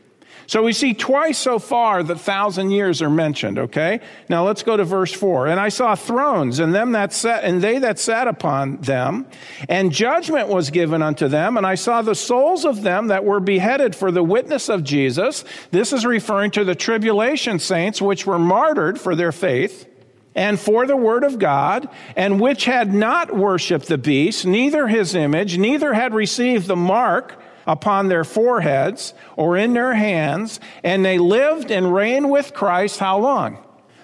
So 0.47 0.65
we 0.65 0.73
see 0.73 0.95
twice 0.95 1.39
so 1.39 1.61
far 1.61 2.03
the 2.03 2.17
thousand 2.17 2.73
years 2.73 3.03
are 3.03 3.11
mentioned, 3.11 3.57
okay? 3.57 4.01
Now 4.29 4.45
let's 4.45 4.65
go 4.65 4.77
to 4.77 4.83
verse 4.83 5.13
four. 5.13 5.47
And 5.47 5.61
I 5.61 5.69
saw 5.69 5.95
thrones 5.95 6.59
and 6.59 6.75
them 6.75 6.91
that 6.93 7.13
sat, 7.13 7.45
and 7.45 7.63
they 7.63 7.79
that 7.79 8.01
sat 8.01 8.27
upon 8.27 8.79
them, 8.79 9.27
and 9.69 9.93
judgment 9.93 10.49
was 10.49 10.71
given 10.71 11.03
unto 11.03 11.29
them. 11.29 11.57
And 11.57 11.65
I 11.65 11.77
saw 11.77 12.03
the 12.03 12.17
souls 12.17 12.65
of 12.65 12.83
them 12.83 13.09
that 13.09 13.25
were 13.25 13.39
beheaded 13.39 13.95
for 13.95 14.11
the 14.11 14.25
witness 14.25 14.69
of 14.69 14.83
Jesus. 14.83 15.45
This 15.71 15.93
is 15.93 16.05
referring 16.05 16.51
to 16.53 16.65
the 16.65 16.75
tribulation 16.75 17.61
saints, 17.61 18.03
which 18.03 18.27
were 18.27 18.39
martyred 18.39 19.01
for 19.01 19.15
their 19.15 19.31
faith 19.33 19.87
and 20.35 20.59
for 20.59 20.87
the 20.87 20.97
word 20.97 21.25
of 21.25 21.39
God, 21.39 21.89
and 22.17 22.41
which 22.41 22.65
had 22.65 22.95
not 22.95 23.35
worshiped 23.35 23.87
the 23.87 23.99
beast, 23.99 24.47
neither 24.47 24.87
his 24.87 25.15
image, 25.15 25.59
neither 25.59 25.93
had 25.95 26.15
received 26.15 26.67
the 26.67 26.77
mark 26.77 27.41
upon 27.67 28.09
their 28.09 28.25
foreheads 28.25 29.15
or 29.37 29.57
in 29.57 29.73
their 29.73 29.95
hands, 29.95 30.61
and 30.85 31.05
they 31.05 31.19
lived 31.19 31.71
and 31.71 31.93
reigned 31.93 32.31
with 32.31 32.55
Christ 32.55 33.01
how 33.01 33.19
long? 33.19 33.59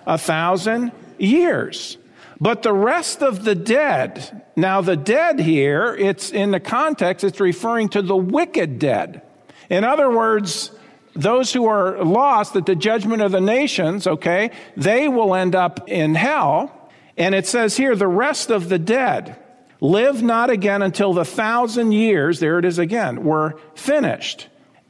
A 0.06 0.19
thousand 0.19 0.93
years. 1.19 1.96
But 2.40 2.62
the 2.62 2.73
rest 2.73 3.23
of 3.23 3.44
the 3.44 3.55
dead, 3.55 4.44
now 4.56 4.81
the 4.81 4.96
dead 4.96 5.40
here, 5.40 5.96
it's 5.99 6.31
in 6.31 6.50
the 6.50 6.61
context, 6.61 7.25
it's 7.25 7.40
referring 7.40 7.88
to 7.90 8.02
the 8.02 8.17
wicked 8.17 8.78
dead. 8.78 9.23
In 9.70 9.84
other 9.84 10.11
words, 10.11 10.70
those 11.17 11.53
who 11.53 11.67
are 11.67 12.05
lost 12.05 12.55
at 12.57 12.67
the 12.67 12.77
judgment 12.77 13.23
of 13.23 13.33
the 13.33 13.41
nations, 13.41 14.07
okay, 14.07 14.51
they 14.77 15.09
will 15.09 15.35
end 15.35 15.55
up 15.55 15.89
in 15.89 16.15
hell. 16.15 16.91
And 17.17 17.35
it 17.35 17.47
says 17.47 17.77
here, 17.77 17.97
the 17.97 18.07
rest 18.07 18.51
of 18.51 18.69
the 18.69 18.79
dead 18.79 19.37
live 19.81 20.23
not 20.23 20.51
again 20.51 20.83
until 20.83 21.15
the 21.15 21.25
thousand 21.25 21.93
years, 21.93 22.41
there 22.41 22.59
it 22.59 22.65
is 22.65 22.79
again, 22.79 23.25
were 23.25 23.59
finished. 23.75 24.49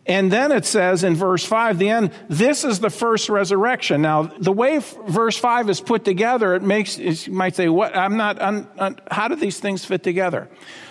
And 0.09 0.31
then 0.31 0.53
it 0.53 0.65
says 0.65 1.03
in 1.03 1.17
verse 1.17 1.45
5, 1.45 1.79
the 1.79 1.89
end, 1.89 2.13
this 2.29 2.65
is 2.65 2.79
the 2.79 2.91
first 2.91 3.29
resurrection. 3.29 4.03
Now, 4.03 4.23
the 4.23 4.53
way 4.53 4.79
verse 4.79 5.37
5 5.37 5.69
is 5.69 5.81
put 5.81 6.05
together, 6.05 6.55
it 6.55 6.63
makes, 6.63 6.97
you 6.99 7.33
might 7.33 7.57
say, 7.57 7.69
what, 7.69 7.97
I'm 7.97 8.17
not, 8.17 8.39
how 9.11 9.29
do 9.29 9.35
these 9.35 9.59
things 9.59 9.85
fit 9.85 10.05
together? 10.05 10.49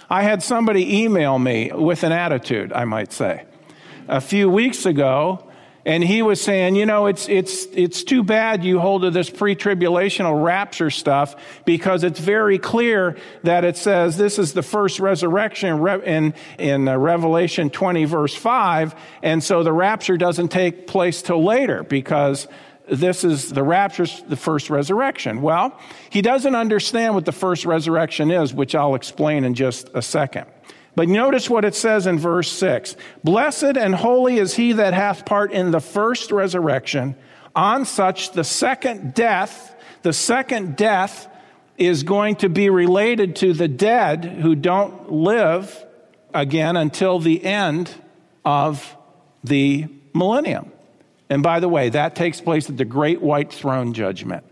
I 0.09 0.23
had 0.23 0.43
somebody 0.43 1.03
email 1.03 1.39
me 1.39 1.71
with 1.73 2.03
an 2.03 2.11
attitude, 2.11 2.73
I 2.73 2.85
might 2.85 3.13
say 3.13 3.45
a 4.07 4.21
few 4.21 4.49
weeks 4.49 4.85
ago, 4.85 5.45
and 5.85 6.03
he 6.03 6.23
was 6.23 6.41
saying, 6.41 6.75
you 6.75 6.87
know, 6.87 7.05
it's, 7.05 7.29
it's, 7.29 7.65
it's 7.67 8.03
too 8.03 8.23
bad 8.23 8.63
you 8.63 8.79
hold 8.79 9.03
to 9.03 9.11
this 9.11 9.29
pre-tribulational 9.29 10.43
rapture 10.43 10.89
stuff 10.89 11.35
because 11.63 12.03
it's 12.03 12.19
very 12.19 12.57
clear 12.57 13.17
that 13.43 13.63
it 13.63 13.77
says 13.77 14.17
this 14.17 14.39
is 14.39 14.53
the 14.53 14.63
first 14.63 14.99
resurrection 14.99 15.87
in, 16.03 16.33
in 16.57 16.87
uh, 16.87 16.97
Revelation 16.97 17.69
20 17.69 18.05
verse 18.05 18.33
5. 18.33 18.95
And 19.21 19.43
so 19.43 19.61
the 19.61 19.73
rapture 19.73 20.17
doesn't 20.17 20.47
take 20.47 20.87
place 20.87 21.21
till 21.21 21.43
later 21.43 21.83
because 21.83 22.47
this 22.87 23.23
is 23.23 23.51
the 23.51 23.63
rapture's 23.63 24.23
the 24.23 24.35
first 24.35 24.71
resurrection. 24.71 25.43
Well, 25.43 25.79
he 26.09 26.23
doesn't 26.23 26.55
understand 26.55 27.13
what 27.13 27.25
the 27.25 27.31
first 27.31 27.63
resurrection 27.63 28.31
is, 28.31 28.55
which 28.55 28.73
I'll 28.73 28.95
explain 28.95 29.43
in 29.43 29.53
just 29.53 29.89
a 29.93 30.01
second. 30.01 30.47
But 30.95 31.09
notice 31.09 31.49
what 31.49 31.65
it 31.65 31.75
says 31.75 32.07
in 32.07 32.17
verse 32.17 32.51
6 32.51 32.95
Blessed 33.23 33.77
and 33.77 33.93
holy 33.93 34.37
is 34.37 34.55
he 34.55 34.73
that 34.73 34.93
hath 34.93 35.25
part 35.25 35.51
in 35.51 35.71
the 35.71 35.81
first 35.81 36.31
resurrection. 36.31 37.15
On 37.55 37.85
such, 37.85 38.31
the 38.31 38.43
second 38.43 39.13
death, 39.13 39.75
the 40.01 40.13
second 40.13 40.75
death 40.75 41.27
is 41.77 42.03
going 42.03 42.37
to 42.37 42.49
be 42.49 42.69
related 42.69 43.35
to 43.37 43.53
the 43.53 43.67
dead 43.67 44.25
who 44.25 44.55
don't 44.55 45.11
live 45.11 45.85
again 46.33 46.75
until 46.77 47.19
the 47.19 47.43
end 47.43 47.93
of 48.43 48.95
the 49.43 49.87
millennium. 50.13 50.71
And 51.29 51.41
by 51.41 51.59
the 51.59 51.69
way, 51.69 51.89
that 51.89 52.15
takes 52.15 52.39
place 52.39 52.69
at 52.69 52.77
the 52.77 52.85
great 52.85 53.21
white 53.21 53.51
throne 53.51 53.93
judgment. 53.93 54.43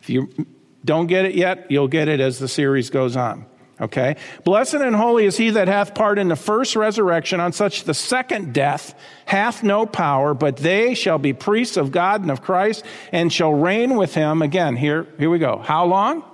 If 0.00 0.10
you 0.10 0.46
don't 0.84 1.06
get 1.06 1.24
it 1.24 1.34
yet, 1.34 1.70
you'll 1.70 1.88
get 1.88 2.08
it 2.08 2.20
as 2.20 2.38
the 2.38 2.48
series 2.48 2.90
goes 2.90 3.16
on. 3.16 3.46
Okay? 3.82 4.14
Blessed 4.44 4.74
and 4.74 4.94
holy 4.94 5.24
is 5.26 5.36
he 5.36 5.50
that 5.50 5.66
hath 5.66 5.92
part 5.92 6.18
in 6.18 6.28
the 6.28 6.36
first 6.36 6.76
resurrection. 6.76 7.40
On 7.40 7.52
such 7.52 7.82
the 7.82 7.94
second 7.94 8.54
death 8.54 8.94
hath 9.26 9.64
no 9.64 9.86
power, 9.86 10.34
but 10.34 10.56
they 10.56 10.94
shall 10.94 11.18
be 11.18 11.32
priests 11.32 11.76
of 11.76 11.90
God 11.90 12.22
and 12.22 12.30
of 12.30 12.42
Christ 12.42 12.84
and 13.10 13.32
shall 13.32 13.52
reign 13.52 13.96
with 13.96 14.14
him. 14.14 14.40
Again, 14.40 14.76
here, 14.76 15.08
here 15.18 15.30
we 15.30 15.40
go. 15.40 15.58
How 15.58 15.84
long? 15.84 16.24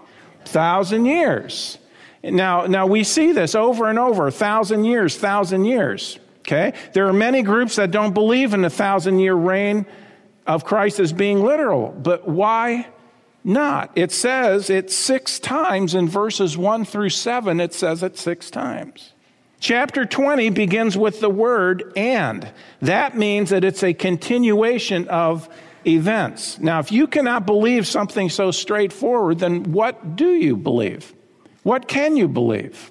Thousand 0.44 1.06
years. 1.06 1.78
Now, 2.22 2.66
now 2.66 2.86
we 2.86 3.02
see 3.02 3.32
this 3.32 3.54
over 3.54 3.88
and 3.88 3.98
over. 3.98 4.30
Thousand 4.30 4.84
years, 4.84 5.16
thousand 5.16 5.64
years. 5.64 6.18
Okay? 6.40 6.74
There 6.92 7.06
are 7.08 7.12
many 7.14 7.42
groups 7.42 7.76
that 7.76 7.90
don't 7.90 8.12
believe 8.12 8.52
in 8.52 8.60
the 8.60 8.70
thousand 8.70 9.20
year 9.20 9.34
reign 9.34 9.86
of 10.46 10.64
Christ 10.64 11.00
as 11.00 11.14
being 11.14 11.42
literal. 11.42 11.88
But 11.92 12.28
why 12.28 12.88
not. 13.44 13.90
It 13.94 14.12
says 14.12 14.70
it 14.70 14.90
six 14.90 15.38
times 15.38 15.94
in 15.94 16.08
verses 16.08 16.56
1 16.56 16.84
through 16.84 17.10
7, 17.10 17.60
it 17.60 17.72
says 17.74 18.02
it 18.02 18.18
six 18.18 18.50
times. 18.50 19.12
Chapter 19.60 20.04
20 20.04 20.50
begins 20.50 20.96
with 20.96 21.20
the 21.20 21.30
word 21.30 21.92
and. 21.96 22.50
That 22.80 23.16
means 23.16 23.50
that 23.50 23.64
it's 23.64 23.82
a 23.82 23.92
continuation 23.92 25.08
of 25.08 25.48
events. 25.86 26.58
Now, 26.60 26.78
if 26.78 26.92
you 26.92 27.06
cannot 27.06 27.46
believe 27.46 27.86
something 27.86 28.30
so 28.30 28.50
straightforward, 28.50 29.40
then 29.40 29.72
what 29.72 30.16
do 30.16 30.30
you 30.30 30.56
believe? 30.56 31.12
What 31.62 31.88
can 31.88 32.16
you 32.16 32.28
believe? 32.28 32.90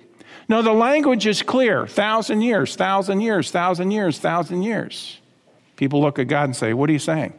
No, 0.50 0.62
the 0.62 0.74
language 0.74 1.28
is 1.28 1.42
clear 1.42 1.88
thousand 1.88 2.42
years, 2.42 2.76
thousand 2.76 3.22
years, 3.22 3.52
thousand 3.52 3.92
years, 3.92 4.20
thousand 4.20 4.64
years. 4.64 5.20
People 5.76 6.02
look 6.02 6.20
at 6.20 6.28
God 6.28 6.46
and 6.46 6.56
say, 6.56 6.74
What 6.74 6.90
are 6.90 6.94
you 6.94 7.00
saying? 7.00 7.34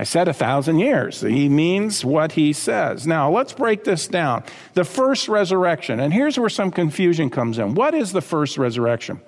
I 0.00 0.04
said 0.04 0.28
a 0.28 0.32
thousand 0.32 0.78
years. 0.78 1.22
He 1.22 1.48
means 1.48 2.04
what 2.04 2.32
he 2.32 2.52
says. 2.52 3.04
Now, 3.04 3.32
let's 3.32 3.52
break 3.52 3.82
this 3.82 4.06
down. 4.06 4.44
The 4.74 4.84
first 4.84 5.28
resurrection, 5.28 5.98
and 5.98 6.12
here's 6.12 6.38
where 6.38 6.48
some 6.48 6.70
confusion 6.70 7.30
comes 7.30 7.58
in. 7.58 7.74
What 7.74 7.94
is 7.94 8.12
the 8.12 8.20
first 8.20 8.58
resurrection? 8.58 9.20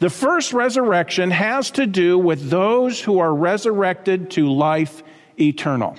The 0.00 0.10
first 0.10 0.52
resurrection 0.52 1.30
has 1.30 1.70
to 1.72 1.86
do 1.86 2.18
with 2.18 2.50
those 2.50 3.00
who 3.00 3.20
are 3.20 3.32
resurrected 3.32 4.32
to 4.32 4.52
life 4.52 5.04
eternal. 5.38 5.96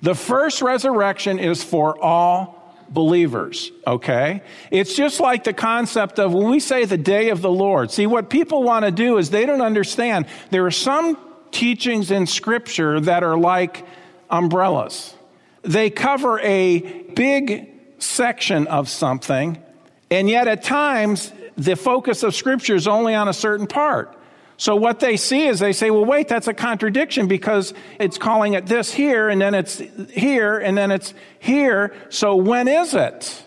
The 0.00 0.14
first 0.14 0.62
resurrection 0.62 1.38
is 1.38 1.62
for 1.62 2.02
all 2.02 2.56
believers, 2.88 3.70
okay? 3.86 4.42
It's 4.70 4.96
just 4.96 5.20
like 5.20 5.44
the 5.44 5.52
concept 5.52 6.18
of 6.18 6.32
when 6.32 6.48
we 6.48 6.60
say 6.60 6.86
the 6.86 6.96
day 6.96 7.28
of 7.28 7.42
the 7.42 7.50
Lord. 7.50 7.90
See, 7.90 8.06
what 8.06 8.30
people 8.30 8.62
want 8.62 8.86
to 8.86 8.90
do 8.90 9.18
is 9.18 9.28
they 9.28 9.44
don't 9.44 9.60
understand 9.60 10.24
there 10.50 10.64
are 10.64 10.70
some 10.70 11.18
teachings 11.52 12.10
in 12.10 12.26
Scripture 12.26 13.00
that 13.00 13.22
are 13.22 13.36
like 13.36 13.86
umbrellas. 14.28 15.14
They 15.62 15.90
cover 15.90 16.40
a 16.40 16.80
big 17.14 17.68
section 17.98 18.66
of 18.66 18.88
something, 18.88 19.62
and 20.10 20.28
yet 20.28 20.48
at 20.48 20.62
times 20.62 21.32
the 21.56 21.76
focus 21.76 22.22
of 22.22 22.34
Scripture 22.34 22.74
is 22.74 22.88
only 22.88 23.14
on 23.14 23.28
a 23.28 23.32
certain 23.34 23.66
part. 23.66 24.16
So 24.56 24.76
what 24.76 25.00
they 25.00 25.16
see 25.16 25.46
is 25.46 25.58
they 25.58 25.72
say, 25.72 25.90
well, 25.90 26.04
wait, 26.04 26.28
that's 26.28 26.46
a 26.46 26.52
contradiction 26.52 27.28
because 27.28 27.72
it's 27.98 28.18
calling 28.18 28.52
it 28.52 28.66
this 28.66 28.92
here, 28.92 29.30
and 29.30 29.40
then 29.40 29.54
it's 29.54 29.78
here, 30.10 30.58
and 30.58 30.76
then 30.76 30.90
it's 30.90 31.14
here. 31.38 31.94
So 32.10 32.36
when 32.36 32.68
is 32.68 32.94
it? 32.94 33.46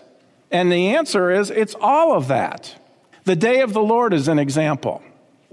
And 0.50 0.72
the 0.72 0.88
answer 0.96 1.30
is, 1.30 1.50
it's 1.50 1.76
all 1.80 2.14
of 2.16 2.28
that. 2.28 2.74
The 3.24 3.36
day 3.36 3.60
of 3.60 3.72
the 3.72 3.80
Lord 3.80 4.12
is 4.12 4.28
an 4.28 4.38
example. 4.38 5.02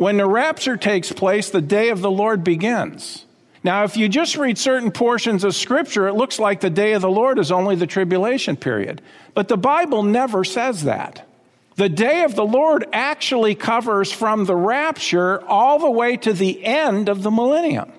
When 0.01 0.17
the 0.17 0.25
rapture 0.25 0.77
takes 0.77 1.11
place, 1.11 1.51
the 1.51 1.61
day 1.61 1.89
of 1.89 2.01
the 2.01 2.09
Lord 2.09 2.43
begins. 2.43 3.23
Now, 3.63 3.83
if 3.83 3.95
you 3.95 4.09
just 4.09 4.35
read 4.35 4.57
certain 4.57 4.89
portions 4.89 5.43
of 5.43 5.53
Scripture, 5.53 6.07
it 6.07 6.15
looks 6.15 6.39
like 6.39 6.59
the 6.59 6.71
day 6.71 6.93
of 6.93 7.03
the 7.03 7.11
Lord 7.11 7.37
is 7.37 7.51
only 7.51 7.75
the 7.75 7.85
tribulation 7.85 8.55
period. 8.55 8.99
But 9.35 9.47
the 9.47 9.57
Bible 9.57 10.01
never 10.01 10.43
says 10.43 10.85
that. 10.85 11.29
The 11.75 11.87
day 11.87 12.23
of 12.23 12.33
the 12.33 12.43
Lord 12.43 12.87
actually 12.91 13.53
covers 13.53 14.11
from 14.11 14.45
the 14.45 14.55
rapture 14.55 15.39
all 15.45 15.77
the 15.77 15.91
way 15.91 16.17
to 16.17 16.33
the 16.33 16.65
end 16.65 17.07
of 17.07 17.21
the 17.21 17.29
millennium. 17.29 17.91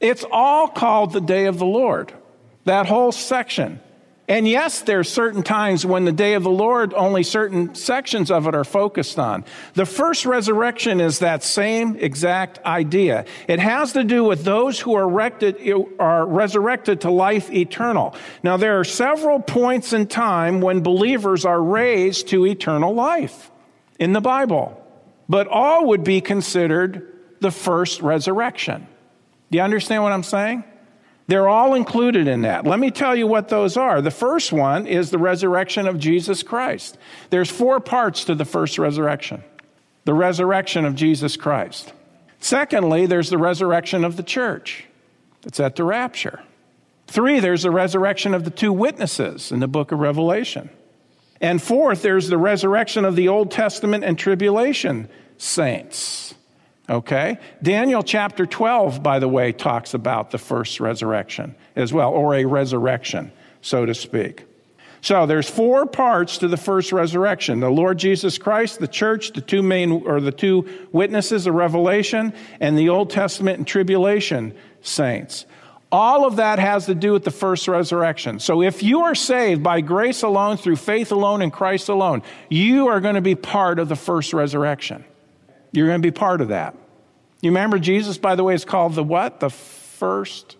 It's 0.00 0.26
all 0.30 0.68
called 0.68 1.14
the 1.14 1.22
day 1.22 1.46
of 1.46 1.58
the 1.58 1.64
Lord, 1.64 2.12
that 2.66 2.84
whole 2.84 3.10
section. 3.10 3.80
And 4.28 4.46
yes, 4.46 4.82
there 4.82 4.98
are 4.98 5.04
certain 5.04 5.42
times 5.42 5.86
when 5.86 6.04
the 6.04 6.12
day 6.12 6.34
of 6.34 6.42
the 6.42 6.50
Lord, 6.50 6.92
only 6.92 7.22
certain 7.22 7.74
sections 7.74 8.30
of 8.30 8.46
it 8.46 8.54
are 8.54 8.64
focused 8.64 9.18
on. 9.18 9.42
The 9.72 9.86
first 9.86 10.26
resurrection 10.26 11.00
is 11.00 11.20
that 11.20 11.42
same 11.42 11.96
exact 11.96 12.58
idea. 12.66 13.24
It 13.48 13.58
has 13.58 13.94
to 13.94 14.04
do 14.04 14.24
with 14.24 14.44
those 14.44 14.78
who 14.78 14.94
are, 14.96 15.04
erected, 15.04 15.56
are 15.98 16.26
resurrected 16.26 17.00
to 17.02 17.10
life 17.10 17.50
eternal. 17.50 18.14
Now, 18.42 18.58
there 18.58 18.78
are 18.78 18.84
several 18.84 19.40
points 19.40 19.94
in 19.94 20.06
time 20.06 20.60
when 20.60 20.82
believers 20.82 21.46
are 21.46 21.62
raised 21.62 22.28
to 22.28 22.44
eternal 22.46 22.92
life 22.94 23.50
in 23.98 24.12
the 24.12 24.20
Bible, 24.20 24.78
but 25.26 25.48
all 25.48 25.86
would 25.86 26.04
be 26.04 26.20
considered 26.20 27.14
the 27.40 27.50
first 27.50 28.02
resurrection. 28.02 28.86
Do 29.50 29.56
you 29.56 29.64
understand 29.64 30.02
what 30.02 30.12
I'm 30.12 30.22
saying? 30.22 30.64
They're 31.28 31.48
all 31.48 31.74
included 31.74 32.26
in 32.26 32.40
that. 32.42 32.66
Let 32.66 32.78
me 32.78 32.90
tell 32.90 33.14
you 33.14 33.26
what 33.26 33.50
those 33.50 33.76
are. 33.76 34.00
The 34.00 34.10
first 34.10 34.50
one 34.50 34.86
is 34.86 35.10
the 35.10 35.18
resurrection 35.18 35.86
of 35.86 35.98
Jesus 35.98 36.42
Christ. 36.42 36.96
There's 37.28 37.50
four 37.50 37.80
parts 37.80 38.24
to 38.24 38.34
the 38.34 38.46
first 38.46 38.78
resurrection. 38.78 39.44
The 40.04 40.14
resurrection 40.14 40.86
of 40.86 40.94
Jesus 40.94 41.36
Christ. 41.36 41.92
Secondly, 42.40 43.04
there's 43.04 43.28
the 43.28 43.36
resurrection 43.36 44.04
of 44.04 44.16
the 44.16 44.22
church. 44.22 44.86
That's 45.42 45.60
at 45.60 45.76
the 45.76 45.84
rapture. 45.84 46.40
Three, 47.06 47.40
there's 47.40 47.62
the 47.62 47.70
resurrection 47.70 48.32
of 48.32 48.44
the 48.44 48.50
two 48.50 48.72
witnesses 48.72 49.52
in 49.52 49.60
the 49.60 49.68
book 49.68 49.92
of 49.92 49.98
Revelation. 49.98 50.70
And 51.42 51.60
fourth, 51.60 52.00
there's 52.00 52.28
the 52.28 52.38
resurrection 52.38 53.04
of 53.04 53.16
the 53.16 53.28
Old 53.28 53.50
Testament 53.50 54.02
and 54.02 54.18
tribulation 54.18 55.08
saints. 55.36 56.34
Okay? 56.88 57.38
Daniel 57.62 58.02
chapter 58.02 58.46
12, 58.46 59.02
by 59.02 59.18
the 59.18 59.28
way, 59.28 59.52
talks 59.52 59.94
about 59.94 60.30
the 60.30 60.38
first 60.38 60.80
resurrection 60.80 61.54
as 61.76 61.92
well, 61.92 62.10
or 62.10 62.34
a 62.34 62.44
resurrection, 62.44 63.30
so 63.60 63.84
to 63.84 63.94
speak. 63.94 64.44
So 65.00 65.26
there's 65.26 65.48
four 65.48 65.86
parts 65.86 66.38
to 66.38 66.48
the 66.48 66.56
first 66.56 66.92
resurrection. 66.92 67.60
The 67.60 67.70
Lord 67.70 67.98
Jesus 67.98 68.36
Christ, 68.36 68.80
the 68.80 68.88
church, 68.88 69.32
the 69.32 69.40
two 69.40 69.62
main 69.62 69.92
or 69.92 70.20
the 70.20 70.32
two 70.32 70.68
witnesses 70.90 71.46
of 71.46 71.54
Revelation, 71.54 72.32
and 72.58 72.76
the 72.76 72.88
Old 72.88 73.10
Testament 73.10 73.58
and 73.58 73.66
tribulation 73.66 74.54
saints. 74.80 75.46
All 75.90 76.26
of 76.26 76.36
that 76.36 76.58
has 76.58 76.86
to 76.86 76.94
do 76.94 77.12
with 77.12 77.24
the 77.24 77.30
first 77.30 77.66
resurrection. 77.68 78.40
So 78.40 78.60
if 78.62 78.82
you 78.82 79.02
are 79.02 79.14
saved 79.14 79.62
by 79.62 79.80
grace 79.80 80.22
alone, 80.22 80.58
through 80.58 80.76
faith 80.76 81.12
alone, 81.12 81.40
in 81.40 81.50
Christ 81.50 81.88
alone, 81.88 82.22
you 82.50 82.88
are 82.88 83.00
going 83.00 83.14
to 83.14 83.22
be 83.22 83.34
part 83.34 83.78
of 83.78 83.88
the 83.88 83.96
first 83.96 84.34
resurrection. 84.34 85.04
You're 85.72 85.86
going 85.86 86.00
to 86.00 86.06
be 86.06 86.12
part 86.12 86.40
of 86.40 86.48
that. 86.48 86.76
You 87.40 87.50
remember 87.50 87.78
Jesus, 87.78 88.18
by 88.18 88.34
the 88.34 88.44
way, 88.44 88.54
is 88.54 88.64
called 88.64 88.94
the 88.94 89.04
what? 89.04 89.40
The 89.40 89.50
first 89.50 90.56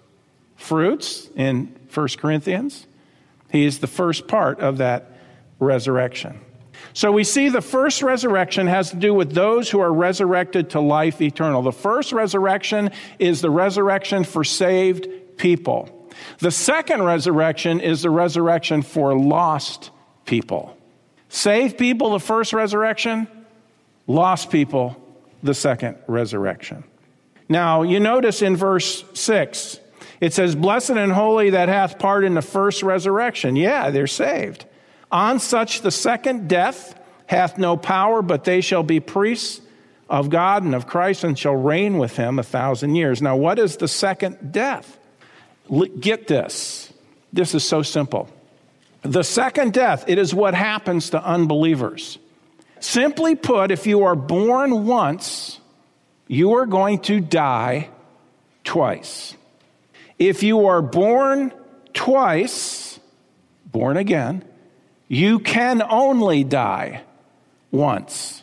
fruits 0.57 1.29
in 1.35 1.77
1 1.93 2.09
Corinthians. 2.19 2.87
He 3.51 3.65
is 3.65 3.79
the 3.79 3.87
first 3.87 4.29
part 4.29 4.61
of 4.61 4.79
that 4.79 5.13
resurrection. 5.59 6.41
So 6.93 7.13
we 7.13 7.25
see 7.25 7.49
the 7.49 7.61
first 7.61 8.03
resurrection 8.03 8.67
has 8.67 8.91
to 8.91 8.97
do 8.97 9.13
with 9.13 9.33
those 9.33 9.71
who 9.71 9.81
are 9.81 9.93
resurrected 9.93 10.71
to 10.71 10.81
life 10.81 11.21
eternal. 11.21 11.63
The 11.63 11.73
first 11.73 12.13
resurrection 12.13 12.91
is 13.19 13.41
the 13.41 13.51
resurrection 13.51 14.25
for 14.25 14.45
saved 14.45 15.09
people. 15.37 16.11
The 16.39 16.51
second 16.51 17.03
resurrection 17.03 17.81
is 17.81 18.03
the 18.03 18.11
resurrection 18.11 18.83
for 18.83 19.17
lost 19.17 19.91
people. 20.25 20.77
Saved 21.29 21.79
people, 21.79 22.11
the 22.11 22.21
first 22.21 22.53
resurrection, 22.53 23.29
lost 24.09 24.51
people, 24.51 25.01
the 25.45 25.55
second 25.55 25.97
resurrection. 26.09 26.83
Now, 27.49 27.83
you 27.83 28.01
notice 28.01 28.43
in 28.43 28.57
verse 28.57 29.05
6, 29.15 29.79
it 30.21 30.35
says, 30.35 30.57
Blessed 30.57 30.91
and 30.91 31.13
holy 31.13 31.51
that 31.51 31.69
hath 31.69 32.01
part 32.01 32.25
in 32.25 32.35
the 32.35 32.43
first 32.43 32.83
resurrection. 32.83 33.55
Yeah, 33.55 33.91
they're 33.91 34.09
saved. 34.09 34.65
On 35.13 35.39
such 35.39 35.83
the 35.83 35.93
second 35.93 36.49
death 36.49 36.99
hath 37.27 37.57
no 37.57 37.77
power, 37.77 38.21
but 38.21 38.45
they 38.45 38.61
shall 38.61 38.83
be 38.83 38.99
priests 38.99 39.61
of 40.09 40.31
God 40.31 40.63
and 40.63 40.75
of 40.75 40.87
Christ 40.87 41.25
and 41.25 41.39
shall 41.39 41.55
reign 41.55 41.99
with 41.99 42.17
him 42.17 42.39
a 42.39 42.43
thousand 42.43 42.97
years. 42.97 43.23
Now, 43.23 43.37
what 43.37 43.59
is 43.59 43.77
the 43.77 43.89
second 43.89 44.53
death? 44.53 44.99
Get 46.01 46.27
this. 46.27 46.93
This 47.33 47.55
is 47.55 47.63
so 47.63 47.83
simple. 47.83 48.29
The 49.03 49.23
second 49.23 49.75
death, 49.75 50.05
it 50.09 50.19
is 50.19 50.35
what 50.35 50.55
happens 50.55 51.11
to 51.11 51.23
unbelievers. 51.23 52.19
Simply 52.81 53.35
put, 53.35 53.71
if 53.71 53.87
you 53.87 54.05
are 54.05 54.15
born 54.15 54.87
once, 54.87 55.61
you 56.27 56.55
are 56.55 56.67
going 56.67 57.01
to 57.01 57.21
die 57.21 57.89
twice. 58.65 59.35
If 60.19 60.43
you 60.43 60.67
are 60.67 60.83
born 60.83 61.53
twice, 61.93 63.01
born 63.67 63.97
again, 63.97 64.45
you 65.09 65.39
can 65.39 65.83
only 65.83 66.45
die 66.45 67.03
once. 67.71 68.43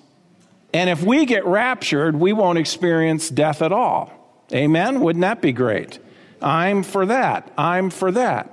And 0.74 0.90
if 0.90 1.04
we 1.04 1.26
get 1.26 1.46
raptured, 1.46 2.16
we 2.16 2.34
won't 2.34 2.58
experience 2.58 3.30
death 3.30 3.62
at 3.62 3.72
all. 3.72 4.12
Amen? 4.52 5.00
Wouldn't 5.00 5.22
that 5.22 5.42
be 5.42 5.52
great? 5.52 6.00
I'm 6.42 6.84
for 6.84 7.06
that. 7.06 7.52
I'm 7.58 7.90
for 7.90 8.12
that. 8.12 8.52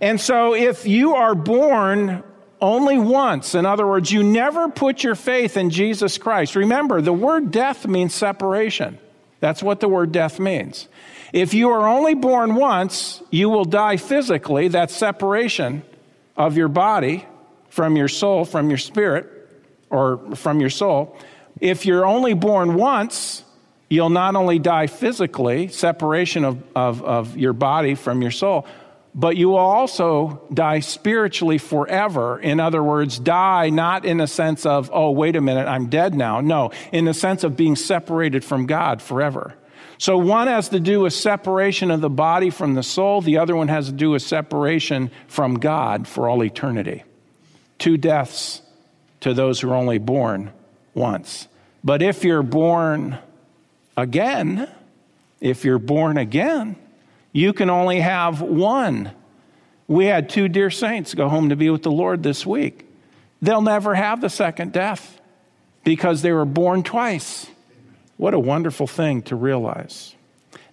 And 0.00 0.20
so 0.20 0.54
if 0.54 0.86
you 0.86 1.14
are 1.14 1.34
born 1.34 2.22
only 2.60 2.98
once. 2.98 3.54
In 3.54 3.66
other 3.66 3.86
words, 3.86 4.10
you 4.10 4.22
never 4.22 4.68
put 4.68 5.02
your 5.02 5.14
faith 5.14 5.56
in 5.56 5.70
Jesus 5.70 6.18
Christ. 6.18 6.56
Remember, 6.56 7.00
the 7.00 7.12
word 7.12 7.50
death 7.50 7.86
means 7.86 8.14
separation. 8.14 8.98
That's 9.40 9.62
what 9.62 9.80
the 9.80 9.88
word 9.88 10.12
death 10.12 10.40
means. 10.40 10.88
If 11.32 11.54
you 11.54 11.70
are 11.70 11.86
only 11.86 12.14
born 12.14 12.54
once, 12.54 13.22
you 13.30 13.48
will 13.48 13.64
die 13.64 13.96
physically. 13.96 14.68
That's 14.68 14.96
separation 14.96 15.82
of 16.36 16.56
your 16.56 16.68
body 16.68 17.26
from 17.68 17.96
your 17.96 18.08
soul, 18.08 18.44
from 18.44 18.70
your 18.70 18.78
spirit, 18.78 19.26
or 19.90 20.34
from 20.34 20.60
your 20.60 20.70
soul. 20.70 21.16
If 21.60 21.86
you're 21.86 22.06
only 22.06 22.34
born 22.34 22.74
once, 22.74 23.44
you'll 23.88 24.10
not 24.10 24.36
only 24.36 24.58
die 24.58 24.86
physically, 24.86 25.68
separation 25.68 26.44
of, 26.44 26.62
of, 26.74 27.02
of 27.02 27.36
your 27.36 27.52
body 27.52 27.94
from 27.94 28.22
your 28.22 28.30
soul, 28.30 28.66
but 29.18 29.36
you 29.36 29.48
will 29.48 29.56
also 29.56 30.40
die 30.54 30.78
spiritually 30.78 31.58
forever. 31.58 32.38
In 32.38 32.60
other 32.60 32.80
words, 32.80 33.18
die 33.18 33.68
not 33.68 34.04
in 34.04 34.18
the 34.18 34.28
sense 34.28 34.64
of, 34.64 34.90
oh, 34.94 35.10
wait 35.10 35.34
a 35.34 35.40
minute, 35.40 35.66
I'm 35.66 35.88
dead 35.88 36.14
now. 36.14 36.40
No, 36.40 36.70
in 36.92 37.04
the 37.04 37.12
sense 37.12 37.42
of 37.42 37.56
being 37.56 37.74
separated 37.74 38.44
from 38.44 38.66
God 38.66 39.02
forever. 39.02 39.56
So 39.98 40.16
one 40.16 40.46
has 40.46 40.68
to 40.68 40.78
do 40.78 41.00
with 41.00 41.12
separation 41.14 41.90
of 41.90 42.00
the 42.00 42.08
body 42.08 42.50
from 42.50 42.74
the 42.74 42.84
soul, 42.84 43.20
the 43.20 43.38
other 43.38 43.56
one 43.56 43.66
has 43.66 43.86
to 43.86 43.92
do 43.92 44.10
with 44.10 44.22
separation 44.22 45.10
from 45.26 45.56
God 45.56 46.06
for 46.06 46.28
all 46.28 46.44
eternity. 46.44 47.02
Two 47.80 47.96
deaths 47.96 48.62
to 49.22 49.34
those 49.34 49.58
who 49.60 49.70
are 49.72 49.74
only 49.74 49.98
born 49.98 50.52
once. 50.94 51.48
But 51.82 52.02
if 52.02 52.22
you're 52.22 52.44
born 52.44 53.18
again, 53.96 54.70
if 55.40 55.64
you're 55.64 55.80
born 55.80 56.18
again, 56.18 56.76
you 57.32 57.52
can 57.52 57.70
only 57.70 58.00
have 58.00 58.40
one. 58.40 59.12
We 59.86 60.06
had 60.06 60.28
two 60.28 60.48
dear 60.48 60.70
saints 60.70 61.14
go 61.14 61.28
home 61.28 61.48
to 61.48 61.56
be 61.56 61.70
with 61.70 61.82
the 61.82 61.90
Lord 61.90 62.22
this 62.22 62.44
week. 62.44 62.86
They'll 63.40 63.62
never 63.62 63.94
have 63.94 64.20
the 64.20 64.30
second 64.30 64.72
death 64.72 65.20
because 65.84 66.22
they 66.22 66.32
were 66.32 66.44
born 66.44 66.82
twice. 66.82 67.46
What 68.16 68.34
a 68.34 68.38
wonderful 68.38 68.86
thing 68.86 69.22
to 69.22 69.36
realize. 69.36 70.14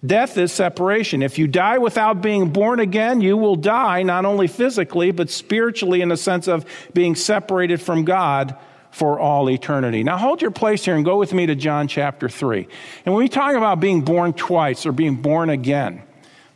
Death 0.04 0.36
is 0.36 0.52
separation. 0.52 1.22
If 1.22 1.38
you 1.38 1.46
die 1.46 1.78
without 1.78 2.20
being 2.20 2.50
born 2.50 2.80
again, 2.80 3.20
you 3.20 3.36
will 3.36 3.56
die 3.56 4.02
not 4.02 4.24
only 4.24 4.46
physically, 4.46 5.10
but 5.10 5.30
spiritually 5.30 6.00
in 6.00 6.08
the 6.10 6.16
sense 6.16 6.48
of 6.48 6.64
being 6.92 7.14
separated 7.14 7.80
from 7.80 8.04
God 8.04 8.56
for 8.90 9.18
all 9.18 9.48
eternity. 9.50 10.02
Now 10.04 10.16
hold 10.16 10.42
your 10.42 10.50
place 10.50 10.84
here 10.84 10.96
and 10.96 11.04
go 11.04 11.18
with 11.18 11.32
me 11.32 11.46
to 11.46 11.54
John 11.54 11.88
chapter 11.88 12.28
3. 12.28 12.66
And 13.04 13.14
when 13.14 13.24
we 13.24 13.28
talk 13.28 13.54
about 13.54 13.80
being 13.80 14.02
born 14.02 14.32
twice 14.32 14.86
or 14.86 14.92
being 14.92 15.16
born 15.16 15.50
again, 15.50 16.02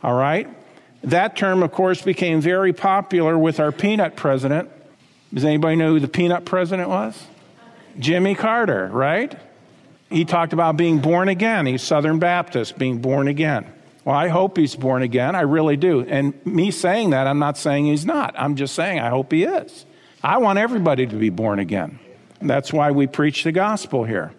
all 0.03 0.15
right? 0.15 0.47
That 1.03 1.35
term, 1.35 1.63
of 1.63 1.71
course, 1.71 2.01
became 2.01 2.41
very 2.41 2.73
popular 2.73 3.37
with 3.37 3.59
our 3.59 3.71
peanut 3.71 4.15
president. 4.15 4.69
Does 5.33 5.45
anybody 5.45 5.75
know 5.75 5.93
who 5.93 5.99
the 5.99 6.07
peanut 6.07 6.45
president 6.45 6.89
was? 6.89 7.21
Jimmy 7.97 8.35
Carter, 8.35 8.87
right? 8.87 9.35
He 10.09 10.25
talked 10.25 10.53
about 10.53 10.77
being 10.77 10.99
born 10.99 11.29
again. 11.29 11.65
He's 11.65 11.81
Southern 11.81 12.19
Baptist, 12.19 12.77
being 12.77 12.99
born 12.99 13.27
again. 13.27 13.65
Well, 14.03 14.15
I 14.15 14.27
hope 14.27 14.57
he's 14.57 14.75
born 14.75 15.03
again. 15.03 15.35
I 15.35 15.41
really 15.41 15.77
do. 15.77 16.01
And 16.01 16.33
me 16.45 16.71
saying 16.71 17.11
that, 17.11 17.27
I'm 17.27 17.39
not 17.39 17.57
saying 17.57 17.85
he's 17.85 18.05
not. 18.05 18.33
I'm 18.37 18.55
just 18.55 18.75
saying 18.75 18.99
I 18.99 19.09
hope 19.09 19.31
he 19.31 19.43
is. 19.43 19.85
I 20.23 20.37
want 20.37 20.59
everybody 20.59 21.07
to 21.07 21.15
be 21.15 21.29
born 21.29 21.59
again. 21.59 21.99
That's 22.41 22.73
why 22.73 22.91
we 22.91 23.07
preach 23.07 23.43
the 23.43 23.51
gospel 23.51 24.03
here. 24.03 24.33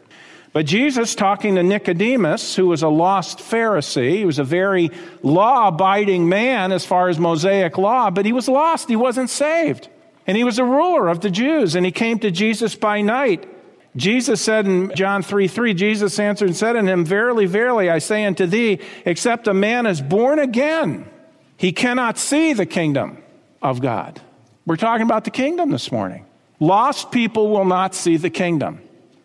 But 0.52 0.66
Jesus, 0.66 1.14
talking 1.14 1.54
to 1.54 1.62
Nicodemus, 1.62 2.56
who 2.56 2.66
was 2.66 2.82
a 2.82 2.88
lost 2.88 3.38
Pharisee, 3.38 4.18
he 4.18 4.26
was 4.26 4.38
a 4.38 4.44
very 4.44 4.90
law 5.22 5.68
abiding 5.68 6.28
man 6.28 6.72
as 6.72 6.84
far 6.84 7.08
as 7.08 7.18
Mosaic 7.18 7.78
law, 7.78 8.10
but 8.10 8.26
he 8.26 8.32
was 8.34 8.48
lost. 8.48 8.88
He 8.88 8.96
wasn't 8.96 9.30
saved. 9.30 9.88
And 10.26 10.36
he 10.36 10.44
was 10.44 10.58
a 10.58 10.64
ruler 10.64 11.08
of 11.08 11.20
the 11.20 11.30
Jews, 11.30 11.74
and 11.74 11.86
he 11.86 11.92
came 11.92 12.18
to 12.18 12.30
Jesus 12.30 12.74
by 12.74 13.00
night. 13.00 13.48
Jesus 13.96 14.40
said 14.40 14.66
in 14.66 14.94
John 14.94 15.22
3 15.22 15.48
3, 15.48 15.74
Jesus 15.74 16.18
answered 16.18 16.48
and 16.48 16.56
said 16.56 16.76
unto 16.76 16.90
him, 16.90 17.04
Verily, 17.04 17.46
verily, 17.46 17.90
I 17.90 17.98
say 17.98 18.24
unto 18.24 18.46
thee, 18.46 18.78
except 19.04 19.48
a 19.48 19.54
man 19.54 19.86
is 19.86 20.00
born 20.00 20.38
again, 20.38 21.08
he 21.56 21.72
cannot 21.72 22.18
see 22.18 22.52
the 22.52 22.66
kingdom 22.66 23.22
of 23.60 23.80
God. 23.80 24.20
We're 24.66 24.76
talking 24.76 25.04
about 25.04 25.24
the 25.24 25.30
kingdom 25.30 25.70
this 25.70 25.90
morning. 25.90 26.26
Lost 26.60 27.10
people 27.10 27.50
will 27.50 27.64
not 27.64 27.94
see 27.94 28.16
the 28.16 28.30
kingdom. 28.30 28.80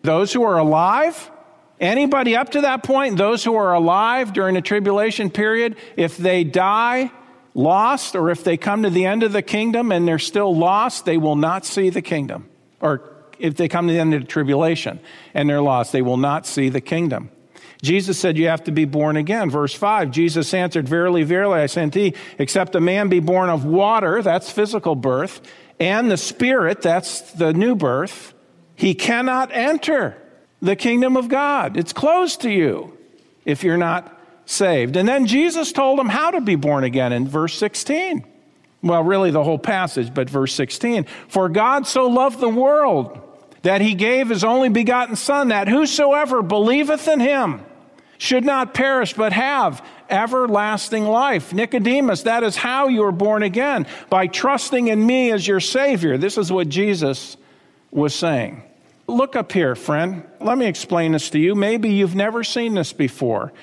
Those 0.08 0.32
who 0.32 0.42
are 0.44 0.56
alive, 0.56 1.30
anybody 1.78 2.34
up 2.34 2.52
to 2.52 2.62
that 2.62 2.82
point, 2.82 3.18
those 3.18 3.44
who 3.44 3.56
are 3.56 3.74
alive 3.74 4.32
during 4.32 4.54
the 4.54 4.62
tribulation 4.62 5.28
period, 5.28 5.76
if 5.98 6.16
they 6.16 6.44
die 6.44 7.10
lost 7.52 8.16
or 8.16 8.30
if 8.30 8.42
they 8.42 8.56
come 8.56 8.84
to 8.84 8.88
the 8.88 9.04
end 9.04 9.22
of 9.22 9.34
the 9.34 9.42
kingdom 9.42 9.92
and 9.92 10.08
they're 10.08 10.18
still 10.18 10.56
lost, 10.56 11.04
they 11.04 11.18
will 11.18 11.36
not 11.36 11.66
see 11.66 11.90
the 11.90 12.00
kingdom. 12.00 12.48
Or 12.80 13.02
if 13.38 13.56
they 13.56 13.68
come 13.68 13.86
to 13.86 13.92
the 13.92 13.98
end 13.98 14.14
of 14.14 14.22
the 14.22 14.26
tribulation 14.26 14.98
and 15.34 15.46
they're 15.46 15.60
lost, 15.60 15.92
they 15.92 16.00
will 16.00 16.16
not 16.16 16.46
see 16.46 16.70
the 16.70 16.80
kingdom. 16.80 17.28
Jesus 17.82 18.18
said, 18.18 18.38
You 18.38 18.48
have 18.48 18.64
to 18.64 18.72
be 18.72 18.86
born 18.86 19.18
again. 19.18 19.50
Verse 19.50 19.74
5 19.74 20.10
Jesus 20.10 20.54
answered, 20.54 20.88
Verily, 20.88 21.22
verily, 21.22 21.60
I 21.60 21.66
say 21.66 21.82
unto 21.82 22.00
thee, 22.00 22.16
except 22.38 22.74
a 22.74 22.80
man 22.80 23.10
be 23.10 23.20
born 23.20 23.50
of 23.50 23.66
water, 23.66 24.22
that's 24.22 24.50
physical 24.50 24.94
birth, 24.94 25.42
and 25.78 26.10
the 26.10 26.16
Spirit, 26.16 26.80
that's 26.80 27.32
the 27.32 27.52
new 27.52 27.76
birth, 27.76 28.32
he 28.78 28.94
cannot 28.94 29.50
enter 29.52 30.16
the 30.62 30.76
kingdom 30.76 31.16
of 31.16 31.28
God. 31.28 31.76
It's 31.76 31.92
closed 31.92 32.42
to 32.42 32.50
you 32.50 32.96
if 33.44 33.64
you're 33.64 33.76
not 33.76 34.16
saved. 34.46 34.96
And 34.96 35.08
then 35.08 35.26
Jesus 35.26 35.72
told 35.72 35.98
him 35.98 36.08
how 36.08 36.30
to 36.30 36.40
be 36.40 36.54
born 36.54 36.84
again 36.84 37.12
in 37.12 37.26
verse 37.26 37.54
16. 37.58 38.24
Well, 38.80 39.02
really 39.02 39.32
the 39.32 39.42
whole 39.42 39.58
passage, 39.58 40.14
but 40.14 40.30
verse 40.30 40.54
16. 40.54 41.06
For 41.26 41.48
God 41.48 41.88
so 41.88 42.06
loved 42.06 42.38
the 42.38 42.48
world 42.48 43.20
that 43.62 43.80
he 43.80 43.94
gave 43.94 44.28
his 44.28 44.44
only 44.44 44.68
begotten 44.68 45.16
Son, 45.16 45.48
that 45.48 45.66
whosoever 45.66 46.40
believeth 46.40 47.08
in 47.08 47.18
him 47.18 47.60
should 48.16 48.44
not 48.44 48.74
perish, 48.74 49.12
but 49.12 49.32
have 49.32 49.84
everlasting 50.08 51.04
life. 51.04 51.52
Nicodemus, 51.52 52.22
that 52.22 52.44
is 52.44 52.54
how 52.54 52.86
you 52.86 53.02
are 53.02 53.10
born 53.10 53.42
again, 53.42 53.88
by 54.08 54.28
trusting 54.28 54.86
in 54.86 55.04
me 55.04 55.32
as 55.32 55.48
your 55.48 55.58
Savior. 55.58 56.16
This 56.16 56.38
is 56.38 56.52
what 56.52 56.68
Jesus 56.68 57.36
was 57.90 58.14
saying. 58.14 58.62
Look 59.08 59.36
up 59.36 59.52
here, 59.52 59.74
friend. 59.74 60.28
Let 60.38 60.58
me 60.58 60.66
explain 60.66 61.12
this 61.12 61.30
to 61.30 61.38
you. 61.38 61.54
Maybe 61.54 61.88
you've 61.88 62.14
never 62.14 62.44
seen 62.44 62.74
this 62.74 62.92
before. 62.92 63.54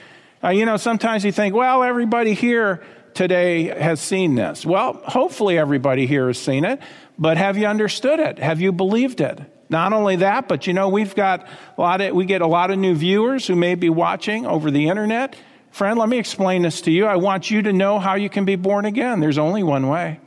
Uh, 0.43 0.49
you 0.49 0.65
know, 0.65 0.75
sometimes 0.75 1.23
you 1.23 1.31
think, 1.31 1.53
well, 1.53 1.83
everybody 1.83 2.33
here 2.33 2.83
today 3.13 3.65
has 3.65 4.01
seen 4.01 4.33
this. 4.33 4.65
Well, 4.65 4.93
hopefully 5.05 5.59
everybody 5.59 6.07
here 6.07 6.27
has 6.27 6.39
seen 6.39 6.65
it, 6.65 6.81
but 7.19 7.37
have 7.37 7.59
you 7.59 7.67
understood 7.67 8.19
it? 8.19 8.39
Have 8.39 8.59
you 8.59 8.71
believed 8.71 9.21
it? 9.21 9.39
Not 9.69 9.93
only 9.93 10.15
that, 10.17 10.47
but 10.47 10.65
you 10.65 10.73
know, 10.73 10.89
we've 10.89 11.13
got 11.13 11.47
a 11.77 11.81
lot 11.81 12.01
of, 12.01 12.15
we 12.15 12.25
get 12.25 12.41
a 12.41 12.47
lot 12.47 12.71
of 12.71 12.79
new 12.79 12.95
viewers 12.95 13.45
who 13.45 13.55
may 13.55 13.75
be 13.75 13.89
watching 13.89 14.47
over 14.47 14.71
the 14.71 14.89
internet. 14.89 15.35
Friend, 15.69 15.97
let 15.99 16.09
me 16.09 16.17
explain 16.17 16.63
this 16.63 16.81
to 16.81 16.91
you. 16.91 17.05
I 17.05 17.17
want 17.17 17.51
you 17.51 17.61
to 17.61 17.73
know 17.73 17.99
how 17.99 18.15
you 18.15 18.29
can 18.31 18.45
be 18.45 18.55
born 18.55 18.85
again. 18.85 19.19
There's 19.19 19.37
only 19.37 19.61
one 19.61 19.89
way. 19.89 20.19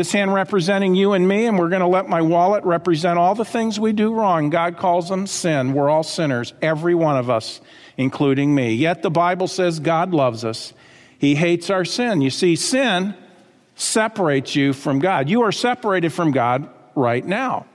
This 0.00 0.12
hand 0.12 0.32
representing 0.32 0.94
you 0.94 1.12
and 1.12 1.28
me, 1.28 1.44
and 1.44 1.58
we're 1.58 1.68
going 1.68 1.82
to 1.82 1.86
let 1.86 2.08
my 2.08 2.22
wallet 2.22 2.64
represent 2.64 3.18
all 3.18 3.34
the 3.34 3.44
things 3.44 3.78
we 3.78 3.92
do 3.92 4.14
wrong. 4.14 4.48
God 4.48 4.78
calls 4.78 5.10
them 5.10 5.26
sin. 5.26 5.74
We're 5.74 5.90
all 5.90 6.04
sinners, 6.04 6.54
every 6.62 6.94
one 6.94 7.18
of 7.18 7.28
us, 7.28 7.60
including 7.98 8.54
me. 8.54 8.72
Yet 8.72 9.02
the 9.02 9.10
Bible 9.10 9.46
says 9.46 9.78
God 9.78 10.14
loves 10.14 10.42
us. 10.42 10.72
He 11.18 11.34
hates 11.34 11.68
our 11.68 11.84
sin. 11.84 12.22
You 12.22 12.30
see, 12.30 12.56
sin 12.56 13.14
separates 13.74 14.56
you 14.56 14.72
from 14.72 15.00
God. 15.00 15.28
You 15.28 15.42
are 15.42 15.52
separated 15.52 16.14
from 16.14 16.30
God 16.30 16.70
right 16.94 17.22
now. 17.22 17.66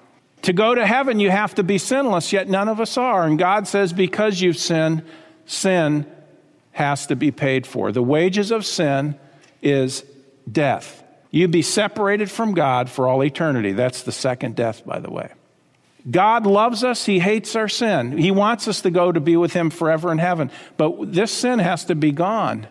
To 0.42 0.52
go 0.52 0.74
to 0.74 0.84
heaven, 0.84 1.20
you 1.20 1.30
have 1.30 1.54
to 1.54 1.64
be 1.64 1.78
sinless, 1.78 2.34
yet 2.34 2.50
none 2.50 2.70
of 2.70 2.82
us 2.82 2.98
are. 2.98 3.24
And 3.24 3.38
God 3.38 3.68
says, 3.68 3.94
because 3.94 4.42
you've 4.42 4.58
sinned, 4.58 5.04
sin 5.46 6.12
has 6.72 7.06
to 7.06 7.16
be 7.16 7.30
paid 7.30 7.68
for. 7.68 7.92
The 7.92 8.02
wages 8.02 8.50
of 8.50 8.66
sin 8.66 9.14
is 9.62 10.04
death. 10.52 11.04
You'd 11.36 11.52
be 11.52 11.63
separated 11.63 12.32
from 12.32 12.54
God 12.54 12.89
for 12.89 13.10
all 13.10 13.21
eternity. 13.21 13.74
That's 13.74 14.04
the 14.04 14.13
second 14.13 14.56
death, 14.56 14.86
by 14.86 15.00
the 15.00 15.12
way. 15.12 15.34
God 16.10 16.45
loves 16.45 16.82
us. 16.82 17.06
He 17.06 17.19
hates 17.19 17.58
our 17.58 17.67
sin. 17.67 18.17
He 18.17 18.32
wants 18.32 18.69
us 18.69 18.80
to 18.84 18.89
go 18.89 19.12
to 19.12 19.19
be 19.19 19.36
with 19.36 19.52
Him 19.52 19.69
forever 19.69 20.13
in 20.13 20.17
heaven. 20.17 20.50
But 20.78 21.12
this 21.12 21.34
sin 21.34 21.60
has 21.60 21.84
to 21.86 21.95
be 21.95 22.13
gone. 22.13 22.67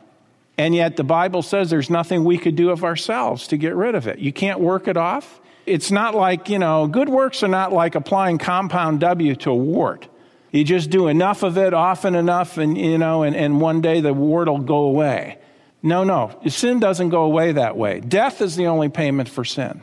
And 0.57 0.75
yet 0.75 0.97
the 0.97 1.05
Bible 1.05 1.43
says 1.43 1.69
there's 1.69 1.91
nothing 1.91 2.25
we 2.25 2.39
could 2.39 2.57
do 2.57 2.71
of 2.71 2.85
ourselves 2.85 3.49
to 3.49 3.59
get 3.59 3.75
rid 3.75 3.95
of 3.95 4.07
it. 4.07 4.19
You 4.19 4.33
can't 4.33 4.61
work 4.61 4.89
it 4.89 4.97
off. 4.97 5.43
It's 5.67 5.91
not 5.91 6.15
like, 6.15 6.49
you 6.49 6.59
know, 6.59 6.87
good 6.87 7.11
works 7.11 7.43
are 7.43 7.49
not 7.49 7.71
like 7.71 7.95
applying 7.97 8.39
compound 8.39 9.01
W 9.01 9.37
to 9.37 9.51
a 9.51 9.55
wart. 9.55 10.09
You 10.53 10.65
just 10.65 10.89
do 10.89 11.09
enough 11.09 11.43
of 11.43 11.59
it 11.59 11.75
often 11.75 12.15
enough, 12.15 12.57
and, 12.57 12.79
you 12.79 12.97
know, 12.97 13.25
and, 13.25 13.37
and 13.37 13.61
one 13.61 13.83
day 13.83 14.01
the 14.01 14.15
wart 14.15 14.49
will 14.49 14.59
go 14.61 14.85
away. 14.85 15.37
No, 15.85 16.03
no. 16.03 16.41
Sin 16.49 16.81
doesn't 16.81 17.11
go 17.11 17.25
away 17.25 17.53
that 17.53 17.77
way. 17.77 18.01
Death 18.01 18.41
is 18.41 18.57
the 18.57 18.69
only 18.69 18.89
payment 18.89 19.29
for 19.29 19.45
sin. 19.45 19.83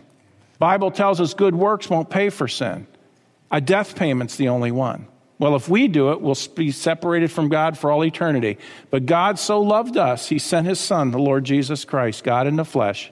Bible 0.57 0.89
tells 0.89 1.21
us 1.21 1.35
good 1.35 1.53
works 1.53 1.91
won't 1.91 2.09
pay 2.09 2.31
for 2.31 2.47
sin. 2.47 2.87
A 3.51 3.61
death 3.61 3.95
payment's 3.95 4.35
the 4.35 4.47
only 4.47 4.71
one. 4.71 5.07
Well, 5.37 5.55
if 5.55 5.69
we 5.69 5.87
do 5.87 6.11
it, 6.11 6.19
we'll 6.19 6.37
be 6.55 6.71
separated 6.71 7.31
from 7.31 7.49
God 7.49 7.77
for 7.77 7.91
all 7.91 8.03
eternity. 8.03 8.57
But 8.89 9.05
God 9.05 9.37
so 9.37 9.61
loved 9.61 9.95
us, 9.95 10.27
He 10.27 10.39
sent 10.39 10.65
His 10.65 10.79
Son, 10.79 11.11
the 11.11 11.19
Lord 11.19 11.43
Jesus 11.43 11.85
Christ, 11.85 12.23
God 12.23 12.47
in 12.47 12.55
the 12.55 12.65
flesh. 12.65 13.11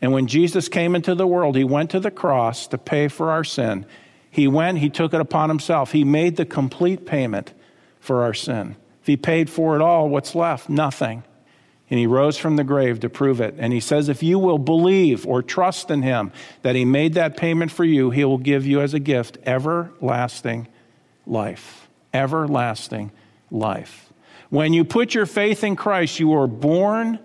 And 0.00 0.12
when 0.12 0.26
Jesus 0.26 0.68
came 0.68 0.94
into 0.94 1.14
the 1.14 1.26
world, 1.26 1.56
He 1.56 1.64
went 1.64 1.90
to 1.90 2.00
the 2.00 2.10
cross 2.10 2.66
to 2.68 2.78
pay 2.78 3.08
for 3.08 3.30
our 3.30 3.44
sin. 3.44 3.84
He 4.30 4.48
went, 4.48 4.78
He 4.78 4.88
took 4.88 5.12
it 5.12 5.20
upon 5.20 5.50
Himself. 5.50 5.92
He 5.92 6.04
made 6.04 6.36
the 6.36 6.46
complete 6.46 7.04
payment 7.04 7.52
for 7.98 8.22
our 8.22 8.34
sin. 8.34 8.76
If 9.02 9.06
He 9.06 9.18
paid 9.18 9.50
for 9.50 9.76
it 9.76 9.82
all, 9.82 10.08
what's 10.08 10.34
left? 10.34 10.70
Nothing. 10.70 11.22
And 11.90 11.98
he 11.98 12.06
rose 12.06 12.38
from 12.38 12.54
the 12.54 12.62
grave 12.62 13.00
to 13.00 13.10
prove 13.10 13.40
it. 13.40 13.56
And 13.58 13.72
he 13.72 13.80
says, 13.80 14.08
if 14.08 14.22
you 14.22 14.38
will 14.38 14.58
believe 14.58 15.26
or 15.26 15.42
trust 15.42 15.90
in 15.90 16.02
him 16.02 16.30
that 16.62 16.76
he 16.76 16.84
made 16.84 17.14
that 17.14 17.36
payment 17.36 17.72
for 17.72 17.84
you, 17.84 18.10
he 18.10 18.24
will 18.24 18.38
give 18.38 18.64
you 18.64 18.80
as 18.80 18.94
a 18.94 19.00
gift 19.00 19.38
everlasting 19.44 20.68
life. 21.26 21.88
Everlasting 22.14 23.10
life. 23.50 24.12
When 24.50 24.72
you 24.72 24.84
put 24.84 25.14
your 25.14 25.26
faith 25.26 25.64
in 25.64 25.74
Christ, 25.74 26.20
you 26.20 26.32
are 26.34 26.46
born 26.46 27.18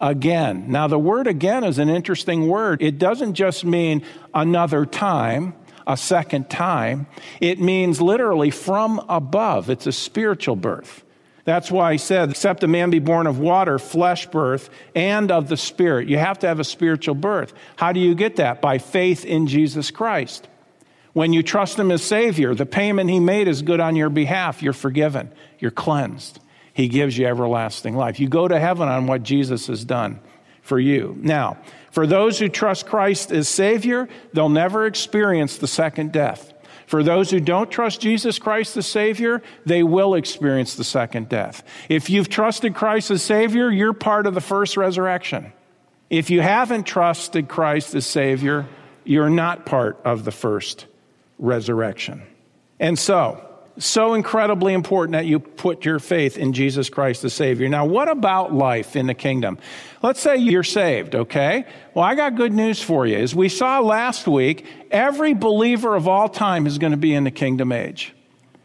again. 0.00 0.70
Now, 0.70 0.86
the 0.86 0.98
word 0.98 1.26
again 1.26 1.64
is 1.64 1.78
an 1.78 1.88
interesting 1.88 2.48
word. 2.48 2.82
It 2.82 2.98
doesn't 2.98 3.34
just 3.34 3.64
mean 3.64 4.04
another 4.34 4.84
time, 4.84 5.54
a 5.86 5.96
second 5.96 6.50
time. 6.50 7.06
It 7.40 7.60
means 7.60 8.02
literally 8.02 8.50
from 8.50 8.98
above. 9.08 9.70
It's 9.70 9.86
a 9.86 9.92
spiritual 9.92 10.56
birth. 10.56 11.03
That's 11.44 11.70
why 11.70 11.92
he 11.92 11.98
said, 11.98 12.30
except 12.30 12.64
a 12.64 12.68
man 12.68 12.90
be 12.90 13.00
born 13.00 13.26
of 13.26 13.38
water, 13.38 13.78
flesh 13.78 14.26
birth, 14.26 14.70
and 14.94 15.30
of 15.30 15.48
the 15.48 15.58
Spirit. 15.58 16.08
You 16.08 16.16
have 16.16 16.38
to 16.38 16.46
have 16.46 16.58
a 16.58 16.64
spiritual 16.64 17.14
birth. 17.14 17.52
How 17.76 17.92
do 17.92 18.00
you 18.00 18.14
get 18.14 18.36
that? 18.36 18.62
By 18.62 18.78
faith 18.78 19.26
in 19.26 19.46
Jesus 19.46 19.90
Christ. 19.90 20.48
When 21.12 21.32
you 21.32 21.42
trust 21.42 21.78
him 21.78 21.90
as 21.90 22.02
Savior, 22.02 22.54
the 22.54 22.66
payment 22.66 23.10
he 23.10 23.20
made 23.20 23.46
is 23.46 23.62
good 23.62 23.78
on 23.78 23.94
your 23.94 24.08
behalf. 24.10 24.62
You're 24.62 24.72
forgiven, 24.72 25.30
you're 25.58 25.70
cleansed. 25.70 26.40
He 26.72 26.88
gives 26.88 27.16
you 27.16 27.26
everlasting 27.26 27.94
life. 27.94 28.18
You 28.18 28.28
go 28.28 28.48
to 28.48 28.58
heaven 28.58 28.88
on 28.88 29.06
what 29.06 29.22
Jesus 29.22 29.68
has 29.68 29.84
done 29.84 30.18
for 30.62 30.80
you. 30.80 31.16
Now, 31.20 31.58
for 31.92 32.06
those 32.06 32.38
who 32.40 32.48
trust 32.48 32.86
Christ 32.86 33.30
as 33.30 33.48
Savior, 33.48 34.08
they'll 34.32 34.48
never 34.48 34.86
experience 34.86 35.58
the 35.58 35.68
second 35.68 36.10
death. 36.10 36.53
For 36.86 37.02
those 37.02 37.30
who 37.30 37.40
don't 37.40 37.70
trust 37.70 38.00
Jesus 38.00 38.38
Christ 38.38 38.74
the 38.74 38.82
Savior, 38.82 39.42
they 39.64 39.82
will 39.82 40.14
experience 40.14 40.74
the 40.74 40.84
second 40.84 41.28
death. 41.28 41.62
If 41.88 42.10
you've 42.10 42.28
trusted 42.28 42.74
Christ 42.74 43.10
as 43.10 43.22
Savior, 43.22 43.70
you're 43.70 43.92
part 43.92 44.26
of 44.26 44.34
the 44.34 44.40
first 44.40 44.76
resurrection. 44.76 45.52
If 46.10 46.30
you 46.30 46.40
haven't 46.40 46.84
trusted 46.84 47.48
Christ 47.48 47.94
as 47.94 48.06
Savior, 48.06 48.66
you're 49.04 49.30
not 49.30 49.66
part 49.66 50.00
of 50.04 50.24
the 50.24 50.32
first 50.32 50.86
resurrection. 51.38 52.22
And 52.78 52.98
so, 52.98 53.44
so 53.78 54.14
incredibly 54.14 54.72
important 54.72 55.12
that 55.12 55.26
you 55.26 55.40
put 55.40 55.84
your 55.84 55.98
faith 55.98 56.38
in 56.38 56.52
Jesus 56.52 56.88
Christ 56.88 57.22
the 57.22 57.30
Savior. 57.30 57.68
Now, 57.68 57.84
what 57.84 58.08
about 58.08 58.52
life 58.52 58.94
in 58.94 59.06
the 59.06 59.14
kingdom? 59.14 59.58
Let's 60.02 60.20
say 60.20 60.36
you're 60.36 60.62
saved, 60.62 61.14
okay? 61.14 61.64
Well, 61.92 62.04
I 62.04 62.14
got 62.14 62.36
good 62.36 62.52
news 62.52 62.80
for 62.80 63.06
you. 63.06 63.16
As 63.16 63.34
we 63.34 63.48
saw 63.48 63.80
last 63.80 64.28
week, 64.28 64.66
every 64.90 65.34
believer 65.34 65.96
of 65.96 66.06
all 66.06 66.28
time 66.28 66.66
is 66.66 66.78
going 66.78 66.92
to 66.92 66.96
be 66.96 67.14
in 67.14 67.24
the 67.24 67.30
kingdom 67.30 67.72
age. 67.72 68.14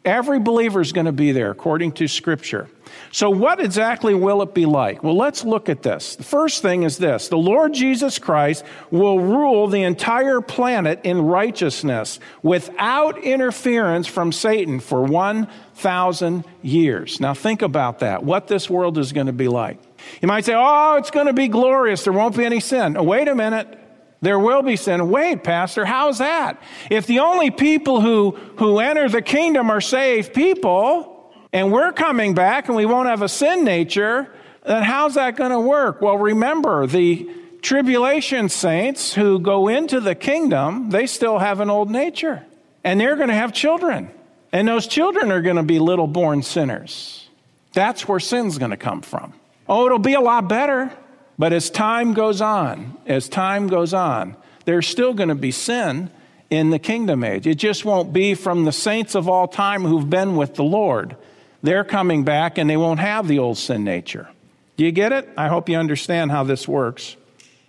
Every 0.06 0.40
believer 0.40 0.82
is 0.82 0.92
going 0.92 1.08
to 1.08 1.12
be 1.12 1.32
there 1.32 1.52
according 1.52 1.94
to 1.94 2.08
Scripture. 2.08 2.70
So, 3.12 3.30
what 3.30 3.60
exactly 3.60 4.14
will 4.14 4.42
it 4.42 4.54
be 4.54 4.66
like? 4.66 5.04
Well, 5.04 5.18
let's 5.18 5.44
look 5.44 5.70
at 5.70 5.84
this. 5.84 6.16
The 6.16 6.24
first 6.24 6.62
thing 6.62 6.84
is 6.84 6.98
this 6.98 7.28
the 7.28 7.38
Lord 7.38 7.74
Jesus 7.74 8.20
Christ 8.20 8.64
will 8.92 9.20
rule 9.20 9.68
the 9.68 9.84
entire 9.84 10.42
planet 10.42 11.02
in 11.04 11.22
righteousness 11.22 12.20
without 12.44 13.18
interference 13.20 14.08
from 14.08 14.32
Satan 14.32 14.80
for 14.80 15.04
1,000 15.04 16.44
years. 16.62 17.20
Now, 17.20 17.34
think 17.34 17.62
about 17.62 18.00
that, 18.00 18.24
what 18.24 18.48
this 18.48 18.70
world 18.70 18.98
is 18.98 19.12
going 19.12 19.28
to 19.28 19.34
be 19.34 19.48
like. 19.48 19.80
You 20.22 20.28
might 20.28 20.46
say, 20.46 20.54
oh, 20.56 20.96
it's 20.96 21.12
going 21.12 21.28
to 21.28 21.34
be 21.34 21.48
glorious. 21.48 22.04
There 22.04 22.14
won't 22.14 22.38
be 22.38 22.46
any 22.46 22.60
sin. 22.60 22.98
Oh, 22.98 23.04
wait 23.04 23.28
a 23.28 23.36
minute. 23.36 23.78
There 24.22 24.40
will 24.40 24.62
be 24.62 24.76
sin. 24.76 25.10
Wait, 25.10 25.44
Pastor, 25.44 25.86
how's 25.86 26.18
that? 26.18 26.62
If 26.90 27.08
the 27.08 27.20
only 27.20 27.52
people 27.52 28.02
who, 28.02 28.32
who 28.58 28.80
enter 28.80 29.08
the 29.08 29.22
kingdom 29.22 29.70
are 29.70 29.82
saved 29.82 30.34
people, 30.34 31.09
and 31.52 31.72
we're 31.72 31.92
coming 31.92 32.34
back 32.34 32.68
and 32.68 32.76
we 32.76 32.86
won't 32.86 33.10
have 33.10 33.22
a 33.22 33.30
sin 33.30 33.64
nature, 33.64 34.32
then 34.66 34.84
how's 34.84 35.16
that 35.16 35.36
going 35.36 35.52
to 35.52 35.60
work? 35.60 36.02
Well, 36.02 36.18
remember, 36.18 36.86
the 36.86 37.30
tribulation 37.62 38.50
saints 38.50 39.14
who 39.14 39.40
go 39.40 39.68
into 39.68 40.00
the 40.00 40.16
kingdom, 40.16 40.90
they 40.90 41.08
still 41.08 41.40
have 41.40 41.60
an 41.60 41.70
old 41.70 41.90
nature. 41.90 42.46
And 42.84 43.00
they're 43.00 43.16
going 43.16 43.30
to 43.30 43.34
have 43.34 43.54
children. 43.54 44.10
And 44.52 44.68
those 44.68 44.88
children 44.88 45.32
are 45.32 45.42
going 45.42 45.58
to 45.58 45.64
be 45.64 45.80
little 45.80 46.08
born 46.08 46.44
sinners. 46.44 47.28
That's 47.74 48.08
where 48.08 48.20
sin's 48.20 48.58
going 48.58 48.72
to 48.72 48.78
come 48.78 49.02
from. 49.02 49.34
Oh, 49.68 49.86
it'll 49.86 50.00
be 50.00 50.14
a 50.14 50.22
lot 50.22 50.48
better. 50.48 50.92
But 51.38 51.54
as 51.54 51.70
time 51.70 52.14
goes 52.14 52.42
on, 52.42 52.98
as 53.06 53.30
time 53.30 53.68
goes 53.68 53.94
on, 53.94 54.36
there's 54.66 54.88
still 54.88 55.14
going 55.14 55.30
to 55.30 55.36
be 55.36 55.52
sin 55.52 56.12
in 56.50 56.70
the 56.70 56.80
kingdom 56.80 57.24
age. 57.24 57.48
It 57.48 57.56
just 57.56 57.86
won't 57.86 58.12
be 58.12 58.34
from 58.34 58.66
the 58.66 58.72
saints 58.72 59.16
of 59.16 59.30
all 59.30 59.48
time 59.48 59.84
who've 59.84 60.10
been 60.10 60.36
with 60.36 60.56
the 60.56 60.64
Lord. 60.64 61.16
They're 61.62 61.84
coming 61.84 62.24
back 62.24 62.58
and 62.58 62.70
they 62.70 62.78
won't 62.78 63.00
have 63.00 63.28
the 63.28 63.40
old 63.40 63.58
sin 63.58 63.84
nature. 63.84 64.30
Do 64.78 64.86
you 64.86 64.92
get 64.92 65.12
it? 65.12 65.30
I 65.38 65.48
hope 65.50 65.68
you 65.68 65.78
understand 65.78 66.32
how 66.32 66.44
this 66.44 66.68
works. 66.68 67.18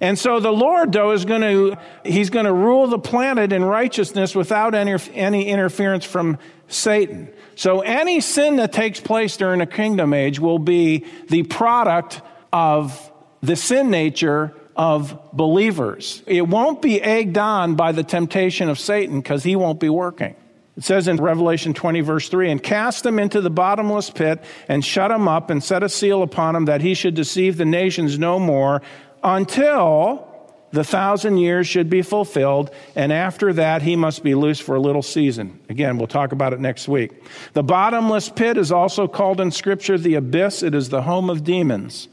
And 0.00 0.18
so 0.18 0.40
the 0.40 0.52
Lord, 0.52 0.92
though, 0.92 1.10
is 1.10 1.24
going 1.24 1.42
to, 1.42 1.76
he's 2.04 2.30
going 2.30 2.46
to 2.46 2.52
rule 2.52 2.86
the 2.86 2.98
planet 2.98 3.52
in 3.52 3.64
righteousness 3.64 4.34
without 4.34 4.74
any, 4.74 4.96
any 5.12 5.46
interference 5.46 6.04
from 6.04 6.38
Satan. 6.68 7.28
So 7.54 7.80
any 7.80 8.20
sin 8.20 8.56
that 8.56 8.72
takes 8.72 9.00
place 9.00 9.36
during 9.36 9.58
the 9.58 9.66
kingdom 9.66 10.14
age 10.14 10.40
will 10.40 10.58
be 10.58 11.04
the 11.28 11.42
product 11.42 12.22
of 12.52 13.12
the 13.42 13.56
sin 13.56 13.90
nature 13.90 14.54
of 14.74 15.18
believers. 15.34 16.22
It 16.26 16.48
won't 16.48 16.80
be 16.80 17.02
egged 17.02 17.36
on 17.36 17.74
by 17.74 17.92
the 17.92 18.02
temptation 18.02 18.70
of 18.70 18.78
Satan 18.78 19.20
because 19.20 19.42
he 19.42 19.56
won't 19.56 19.80
be 19.80 19.90
working. 19.90 20.34
It 20.80 20.84
says 20.84 21.08
in 21.08 21.18
Revelation 21.18 21.74
20, 21.74 22.00
verse 22.00 22.30
3 22.30 22.52
and 22.52 22.62
cast 22.62 23.04
him 23.04 23.18
into 23.18 23.42
the 23.42 23.50
bottomless 23.50 24.08
pit 24.08 24.42
and 24.66 24.82
shut 24.82 25.10
him 25.10 25.28
up 25.28 25.50
and 25.50 25.62
set 25.62 25.82
a 25.82 25.90
seal 25.90 26.22
upon 26.22 26.56
him 26.56 26.64
that 26.64 26.80
he 26.80 26.94
should 26.94 27.14
deceive 27.14 27.58
the 27.58 27.66
nations 27.66 28.18
no 28.18 28.38
more 28.38 28.80
until 29.22 30.26
the 30.72 30.82
thousand 30.82 31.36
years 31.36 31.68
should 31.68 31.90
be 31.90 32.00
fulfilled, 32.00 32.70
and 32.96 33.12
after 33.12 33.52
that 33.52 33.82
he 33.82 33.94
must 33.94 34.22
be 34.22 34.34
loose 34.34 34.58
for 34.58 34.74
a 34.74 34.80
little 34.80 35.02
season. 35.02 35.60
Again, 35.68 35.98
we'll 35.98 36.06
talk 36.06 36.32
about 36.32 36.54
it 36.54 36.60
next 36.60 36.88
week. 36.88 37.12
The 37.52 37.62
bottomless 37.62 38.30
pit 38.30 38.56
is 38.56 38.72
also 38.72 39.06
called 39.06 39.38
in 39.38 39.50
Scripture 39.50 39.98
the 39.98 40.14
abyss, 40.14 40.62
it 40.62 40.74
is 40.74 40.88
the 40.88 41.02
home 41.02 41.28
of 41.28 41.44
demons. 41.44 42.08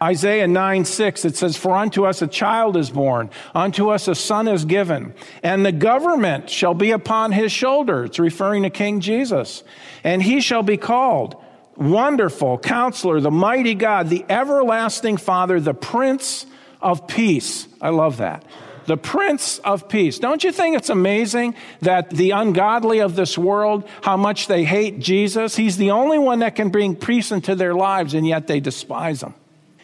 Isaiah 0.00 0.46
9, 0.46 0.84
6, 0.84 1.24
it 1.24 1.36
says, 1.36 1.56
For 1.56 1.74
unto 1.74 2.04
us 2.04 2.22
a 2.22 2.28
child 2.28 2.76
is 2.76 2.88
born, 2.88 3.30
unto 3.52 3.88
us 3.90 4.06
a 4.06 4.14
son 4.14 4.46
is 4.46 4.64
given, 4.64 5.12
and 5.42 5.66
the 5.66 5.72
government 5.72 6.48
shall 6.48 6.74
be 6.74 6.92
upon 6.92 7.32
his 7.32 7.50
shoulder. 7.50 8.04
It's 8.04 8.20
referring 8.20 8.62
to 8.62 8.70
King 8.70 9.00
Jesus. 9.00 9.64
And 10.04 10.22
he 10.22 10.40
shall 10.40 10.62
be 10.62 10.76
called 10.76 11.42
Wonderful 11.76 12.58
Counselor, 12.58 13.20
the 13.20 13.32
Mighty 13.32 13.74
God, 13.74 14.08
the 14.08 14.24
Everlasting 14.28 15.16
Father, 15.16 15.58
the 15.58 15.74
Prince 15.74 16.46
of 16.80 17.08
Peace. 17.08 17.66
I 17.80 17.88
love 17.88 18.18
that. 18.18 18.44
The 18.86 18.96
Prince 18.96 19.58
of 19.58 19.88
Peace. 19.88 20.20
Don't 20.20 20.44
you 20.44 20.52
think 20.52 20.76
it's 20.76 20.90
amazing 20.90 21.56
that 21.80 22.08
the 22.10 22.30
ungodly 22.30 23.00
of 23.00 23.16
this 23.16 23.36
world, 23.36 23.86
how 24.02 24.16
much 24.16 24.46
they 24.46 24.64
hate 24.64 25.00
Jesus? 25.00 25.56
He's 25.56 25.76
the 25.76 25.90
only 25.90 26.18
one 26.20 26.38
that 26.38 26.54
can 26.54 26.70
bring 26.70 26.94
peace 26.94 27.32
into 27.32 27.56
their 27.56 27.74
lives, 27.74 28.14
and 28.14 28.26
yet 28.26 28.46
they 28.46 28.60
despise 28.60 29.24
him. 29.24 29.34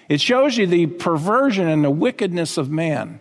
It 0.09 0.21
shows 0.21 0.57
you 0.57 0.67
the 0.67 0.87
perversion 0.87 1.69
and 1.69 1.85
the 1.85 1.91
wickedness 1.91 2.57
of 2.57 2.71
man. 2.71 3.21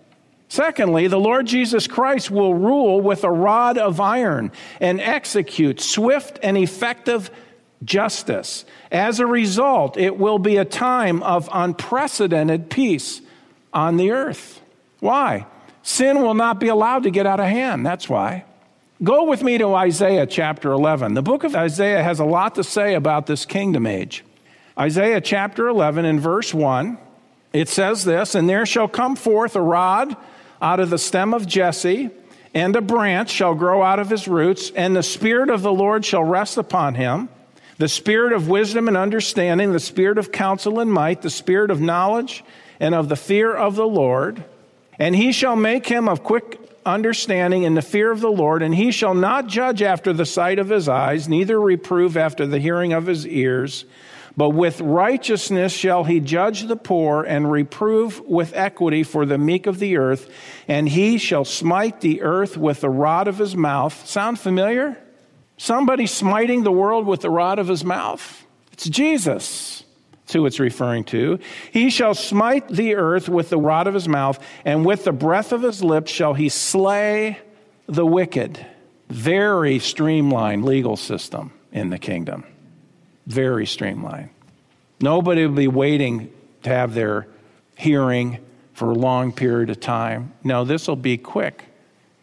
Secondly, 0.49 1.07
the 1.07 1.19
Lord 1.19 1.47
Jesus 1.47 1.87
Christ 1.87 2.29
will 2.29 2.53
rule 2.53 3.01
with 3.01 3.23
a 3.23 3.31
rod 3.31 3.77
of 3.77 3.99
iron 3.99 4.51
and 4.79 5.01
execute 5.01 5.81
swift 5.81 6.37
and 6.43 6.57
effective 6.57 7.31
justice. 7.83 8.65
As 8.91 9.19
a 9.19 9.25
result, 9.25 9.97
it 9.97 10.17
will 10.17 10.39
be 10.39 10.57
a 10.57 10.65
time 10.65 11.23
of 11.23 11.49
unprecedented 11.51 12.69
peace 12.69 13.21
on 13.73 13.97
the 13.97 14.11
earth. 14.11 14.61
Why? 14.99 15.47
Sin 15.81 16.21
will 16.21 16.35
not 16.35 16.59
be 16.59 16.67
allowed 16.67 17.03
to 17.03 17.11
get 17.11 17.25
out 17.25 17.39
of 17.39 17.47
hand. 17.47 17.85
That's 17.85 18.07
why. 18.07 18.45
Go 19.03 19.25
with 19.25 19.43
me 19.43 19.57
to 19.57 19.73
Isaiah 19.73 20.25
chapter 20.25 20.71
11. 20.71 21.13
The 21.13 21.21
book 21.21 21.43
of 21.43 21.55
Isaiah 21.55 22.03
has 22.03 22.19
a 22.19 22.25
lot 22.25 22.55
to 22.55 22.63
say 22.63 22.93
about 22.93 23.25
this 23.25 23.45
kingdom 23.45 23.85
age. 23.85 24.23
Isaiah 24.77 25.21
chapter 25.21 25.67
11 25.67 26.05
and 26.05 26.19
verse 26.19 26.53
1, 26.53 26.97
it 27.53 27.69
says 27.69 28.03
this 28.03 28.35
And 28.35 28.49
there 28.49 28.65
shall 28.65 28.87
come 28.87 29.15
forth 29.15 29.55
a 29.55 29.61
rod 29.61 30.15
out 30.61 30.79
of 30.79 30.89
the 30.89 30.97
stem 30.97 31.33
of 31.33 31.47
Jesse, 31.47 32.09
and 32.53 32.75
a 32.75 32.81
branch 32.81 33.29
shall 33.29 33.55
grow 33.55 33.83
out 33.83 33.99
of 33.99 34.09
his 34.09 34.27
roots, 34.27 34.71
and 34.71 34.95
the 34.95 35.03
Spirit 35.03 35.49
of 35.49 35.61
the 35.61 35.73
Lord 35.73 36.05
shall 36.05 36.23
rest 36.23 36.57
upon 36.57 36.95
him 36.95 37.29
the 37.77 37.87
Spirit 37.87 38.33
of 38.33 38.49
wisdom 38.49 38.87
and 38.87 38.95
understanding, 38.95 39.73
the 39.73 39.79
Spirit 39.79 40.17
of 40.17 40.31
counsel 40.31 40.79
and 40.79 40.91
might, 40.91 41.21
the 41.21 41.29
Spirit 41.29 41.71
of 41.71 41.81
knowledge 41.81 42.43
and 42.79 42.93
of 42.93 43.09
the 43.09 43.15
fear 43.15 43.53
of 43.53 43.75
the 43.75 43.87
Lord. 43.87 44.43
And 44.99 45.15
he 45.15 45.31
shall 45.31 45.55
make 45.55 45.87
him 45.87 46.07
of 46.07 46.23
quick 46.23 46.59
understanding 46.85 47.63
in 47.63 47.75
the 47.75 47.81
fear 47.81 48.11
of 48.11 48.21
the 48.21 48.31
Lord, 48.31 48.61
and 48.61 48.75
he 48.75 48.91
shall 48.91 49.13
not 49.13 49.47
judge 49.47 49.81
after 49.81 50.13
the 50.13 50.25
sight 50.25 50.59
of 50.59 50.69
his 50.69 50.87
eyes, 50.87 51.27
neither 51.27 51.59
reprove 51.59 52.15
after 52.15 52.45
the 52.45 52.59
hearing 52.59 52.93
of 52.93 53.05
his 53.05 53.25
ears. 53.25 53.85
But 54.35 54.49
with 54.49 54.81
righteousness 54.81 55.71
shall 55.71 56.05
he 56.05 56.19
judge 56.19 56.63
the 56.63 56.75
poor 56.75 57.23
and 57.23 57.51
reprove 57.51 58.19
with 58.21 58.55
equity 58.55 59.03
for 59.03 59.25
the 59.25 59.37
meek 59.37 59.67
of 59.67 59.77
the 59.77 59.97
earth, 59.97 60.29
and 60.67 60.89
he 60.89 61.17
shall 61.17 61.45
smite 61.45 62.01
the 62.01 62.23
earth 62.23 62.57
with 62.57 62.81
the 62.81 62.89
rod 62.89 63.27
of 63.27 63.37
his 63.37 63.55
mouth. 63.55 64.07
Sound 64.07 64.39
familiar? 64.39 64.97
Somebody 65.57 66.07
smiting 66.07 66.63
the 66.63 66.71
world 66.71 67.05
with 67.05 67.21
the 67.21 67.29
rod 67.29 67.59
of 67.59 67.67
his 67.67 67.85
mouth? 67.85 68.45
It's 68.71 68.89
Jesus. 68.89 69.83
That's 70.11 70.33
who 70.33 70.45
it's 70.47 70.59
referring 70.59 71.03
to. 71.05 71.37
He 71.71 71.91
shall 71.91 72.15
smite 72.15 72.67
the 72.69 72.95
earth 72.95 73.29
with 73.29 73.49
the 73.49 73.59
rod 73.59 73.85
of 73.85 73.93
his 73.93 74.07
mouth, 74.07 74.39
and 74.65 74.83
with 74.83 75.03
the 75.03 75.11
breath 75.11 75.51
of 75.51 75.61
his 75.61 75.83
lips 75.83 76.11
shall 76.11 76.33
he 76.33 76.49
slay 76.49 77.37
the 77.85 78.05
wicked. 78.05 78.65
Very 79.09 79.77
streamlined 79.77 80.65
legal 80.65 80.97
system 80.97 81.51
in 81.71 81.91
the 81.91 81.99
kingdom. 81.99 82.45
Very 83.27 83.65
streamlined. 83.65 84.29
Nobody 84.99 85.45
will 85.45 85.55
be 85.55 85.67
waiting 85.67 86.31
to 86.63 86.69
have 86.69 86.93
their 86.93 87.27
hearing 87.75 88.39
for 88.73 88.91
a 88.91 88.95
long 88.95 89.31
period 89.31 89.69
of 89.69 89.79
time. 89.79 90.33
No, 90.43 90.65
this 90.65 90.87
will 90.87 90.95
be 90.95 91.17
quick. 91.17 91.65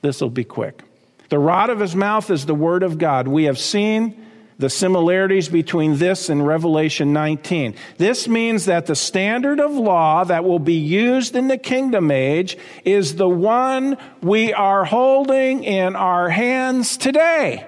This 0.03 0.21
will 0.21 0.31
be 0.31 0.45
quick. 0.45 0.83
The 1.29 1.39
rod 1.39 1.71
of 1.71 1.79
his 1.79 1.95
mouth 1.95 2.31
is 2.31 2.47
the 2.47 2.55
word 2.55 2.83
of 2.83 2.99
God. 2.99 3.29
We 3.29 3.45
have 3.45 3.59
seen 3.59 4.27
the 4.59 4.69
similarities 4.69 5.49
between 5.49 5.97
this 5.97 6.29
and 6.29 6.47
Revelation 6.47 7.13
19. 7.15 7.77
This 7.97 8.29
means 8.29 8.67
that 8.67 8.87
the 8.87 8.95
standard 8.95 9.59
of 9.59 9.73
law 9.73 10.25
that 10.25 10.45
will 10.45 10.59
be 10.59 10.75
used 10.75 11.35
in 11.35 11.49
the 11.49 11.57
kingdom 11.57 12.11
age 12.11 12.59
is 12.85 13.15
the 13.17 13.29
one 13.29 13.97
we 14.21 14.53
are 14.53 14.85
holding 14.85 15.65
in 15.65 15.97
our 15.97 16.29
hands 16.29 16.99
today. 16.99 17.67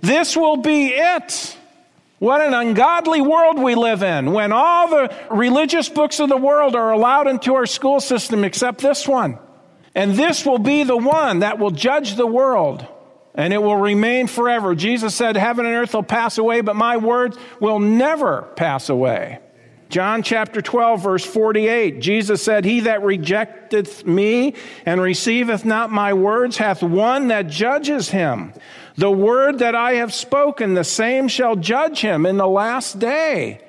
This 0.00 0.36
will 0.36 0.56
be 0.56 0.88
it. 0.88 1.56
What 2.18 2.40
an 2.40 2.54
ungodly 2.54 3.20
world 3.20 3.58
we 3.58 3.74
live 3.74 4.02
in 4.02 4.32
when 4.32 4.52
all 4.52 4.88
the 4.88 5.14
religious 5.30 5.88
books 5.88 6.20
of 6.20 6.28
the 6.28 6.36
world 6.36 6.76
are 6.76 6.92
allowed 6.92 7.26
into 7.26 7.54
our 7.54 7.66
school 7.66 8.00
system 8.00 8.44
except 8.44 8.80
this 8.80 9.06
one. 9.06 9.38
And 9.94 10.14
this 10.14 10.46
will 10.46 10.58
be 10.58 10.84
the 10.84 10.96
one 10.96 11.40
that 11.40 11.58
will 11.58 11.70
judge 11.70 12.14
the 12.14 12.26
world 12.26 12.86
and 13.34 13.52
it 13.52 13.60
will 13.60 13.76
remain 13.76 14.28
forever. 14.28 14.74
Jesus 14.74 15.14
said, 15.14 15.36
Heaven 15.36 15.66
and 15.66 15.74
earth 15.74 15.94
will 15.94 16.04
pass 16.04 16.38
away, 16.38 16.60
but 16.60 16.76
my 16.76 16.96
words 16.96 17.36
will 17.60 17.80
never 17.80 18.42
pass 18.54 18.88
away. 18.88 19.40
John 19.88 20.22
chapter 20.22 20.60
12, 20.60 21.02
verse 21.02 21.24
48, 21.24 22.00
Jesus 22.00 22.42
said, 22.42 22.64
He 22.64 22.80
that 22.80 23.02
rejecteth 23.02 24.06
me 24.06 24.54
and 24.86 25.00
receiveth 25.00 25.64
not 25.64 25.90
my 25.90 26.12
words 26.14 26.56
hath 26.56 26.82
one 26.82 27.28
that 27.28 27.48
judges 27.48 28.10
him. 28.10 28.52
The 28.96 29.10
word 29.10 29.58
that 29.58 29.74
I 29.74 29.94
have 29.94 30.14
spoken, 30.14 30.74
the 30.74 30.84
same 30.84 31.28
shall 31.28 31.56
judge 31.56 32.00
him 32.00 32.26
in 32.26 32.36
the 32.36 32.48
last 32.48 32.98
day. 32.98 33.60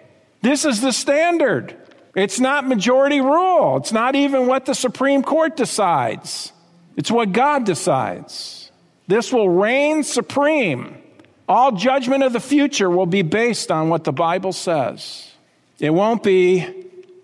This 0.41 0.65
is 0.65 0.81
the 0.81 0.93
standard. 0.93 1.75
It's 2.15 2.39
not 2.39 2.67
majority 2.67 3.21
rule. 3.21 3.77
It's 3.77 3.91
not 3.91 4.15
even 4.15 4.47
what 4.47 4.65
the 4.65 4.75
Supreme 4.75 5.21
Court 5.21 5.57
decides. 5.57 6.53
It's 6.95 7.11
what 7.11 7.33
God 7.33 7.65
decides. 7.65 8.71
This 9.07 9.33
will 9.33 9.49
reign 9.49 10.03
supreme. 10.03 11.01
All 11.47 11.73
judgment 11.73 12.23
of 12.23 12.33
the 12.33 12.39
future 12.39 12.89
will 12.89 13.05
be 13.05 13.21
based 13.21 13.69
on 13.69 13.89
what 13.89 14.03
the 14.03 14.13
Bible 14.13 14.53
says. 14.53 15.34
It 15.79 15.89
won't 15.89 16.23
be, 16.23 16.67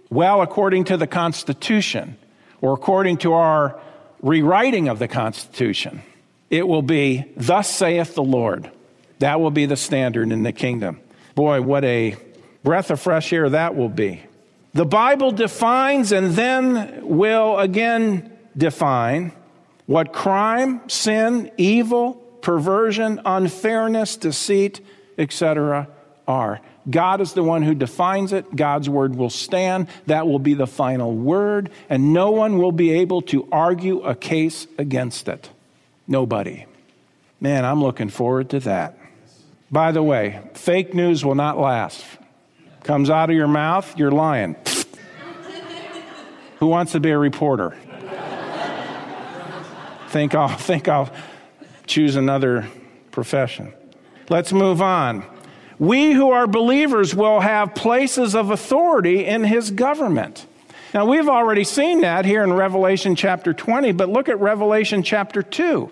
well, 0.09 0.41
according 0.41 0.85
to 0.85 0.97
the 0.97 1.07
Constitution 1.07 2.17
or 2.59 2.73
according 2.73 3.17
to 3.17 3.33
our 3.33 3.79
rewriting 4.21 4.89
of 4.89 4.99
the 4.99 5.07
Constitution. 5.07 6.01
It 6.49 6.67
will 6.67 6.81
be, 6.81 7.25
Thus 7.37 7.73
saith 7.73 8.15
the 8.15 8.23
Lord. 8.23 8.69
That 9.19 9.39
will 9.39 9.51
be 9.51 9.65
the 9.65 9.77
standard 9.77 10.31
in 10.31 10.43
the 10.43 10.51
kingdom. 10.51 10.99
Boy, 11.35 11.61
what 11.61 11.85
a 11.85 12.17
breath 12.63 12.91
of 12.91 12.99
fresh 12.99 13.31
air 13.31 13.49
that 13.49 13.75
will 13.75 13.89
be. 13.89 14.21
The 14.73 14.85
Bible 14.85 15.31
defines 15.31 16.11
and 16.11 16.31
then 16.31 17.07
will 17.07 17.59
again 17.59 18.31
define 18.57 19.31
what 19.85 20.13
crime, 20.13 20.81
sin, 20.87 21.51
evil, 21.57 22.13
perversion, 22.41 23.21
unfairness, 23.25 24.17
deceit, 24.17 24.81
etc. 25.17 25.87
are. 26.27 26.61
God 26.89 27.21
is 27.21 27.33
the 27.33 27.43
one 27.43 27.61
who 27.61 27.75
defines 27.75 28.33
it. 28.33 28.55
God's 28.55 28.89
word 28.89 29.15
will 29.15 29.29
stand. 29.29 29.87
That 30.07 30.27
will 30.27 30.39
be 30.39 30.53
the 30.53 30.67
final 30.67 31.13
word, 31.13 31.69
and 31.89 32.13
no 32.13 32.31
one 32.31 32.57
will 32.57 32.71
be 32.71 32.91
able 32.93 33.21
to 33.23 33.47
argue 33.51 34.01
a 34.01 34.15
case 34.15 34.67
against 34.77 35.27
it. 35.27 35.49
Nobody. 36.07 36.65
Man, 37.39 37.65
I'm 37.65 37.81
looking 37.81 38.09
forward 38.09 38.49
to 38.51 38.59
that. 38.61 38.97
By 39.71 39.91
the 39.91 40.03
way, 40.03 40.41
fake 40.53 40.93
news 40.93 41.23
will 41.23 41.35
not 41.35 41.57
last. 41.57 42.03
Comes 42.83 43.09
out 43.09 43.29
of 43.29 43.35
your 43.35 43.47
mouth, 43.47 43.97
you're 43.97 44.11
lying. 44.11 44.55
Who 46.59 46.67
wants 46.67 46.91
to 46.91 46.99
be 46.99 47.11
a 47.11 47.17
reporter? 47.17 47.75
think 50.09 50.35
I'll 50.35 50.49
think 50.49 50.87
I'll 50.87 51.09
choose 51.87 52.17
another 52.17 52.67
profession. 53.11 53.73
Let's 54.29 54.51
move 54.51 54.81
on. 54.81 55.23
We 55.81 56.11
who 56.11 56.29
are 56.29 56.45
believers 56.45 57.15
will 57.15 57.39
have 57.39 57.73
places 57.73 58.35
of 58.35 58.51
authority 58.51 59.25
in 59.25 59.43
his 59.43 59.71
government. 59.71 60.45
Now, 60.93 61.07
we've 61.07 61.27
already 61.27 61.63
seen 61.63 62.01
that 62.01 62.23
here 62.23 62.43
in 62.43 62.53
Revelation 62.53 63.15
chapter 63.15 63.51
20, 63.51 63.91
but 63.93 64.07
look 64.07 64.29
at 64.29 64.39
Revelation 64.39 65.01
chapter 65.01 65.41
2. 65.41 65.91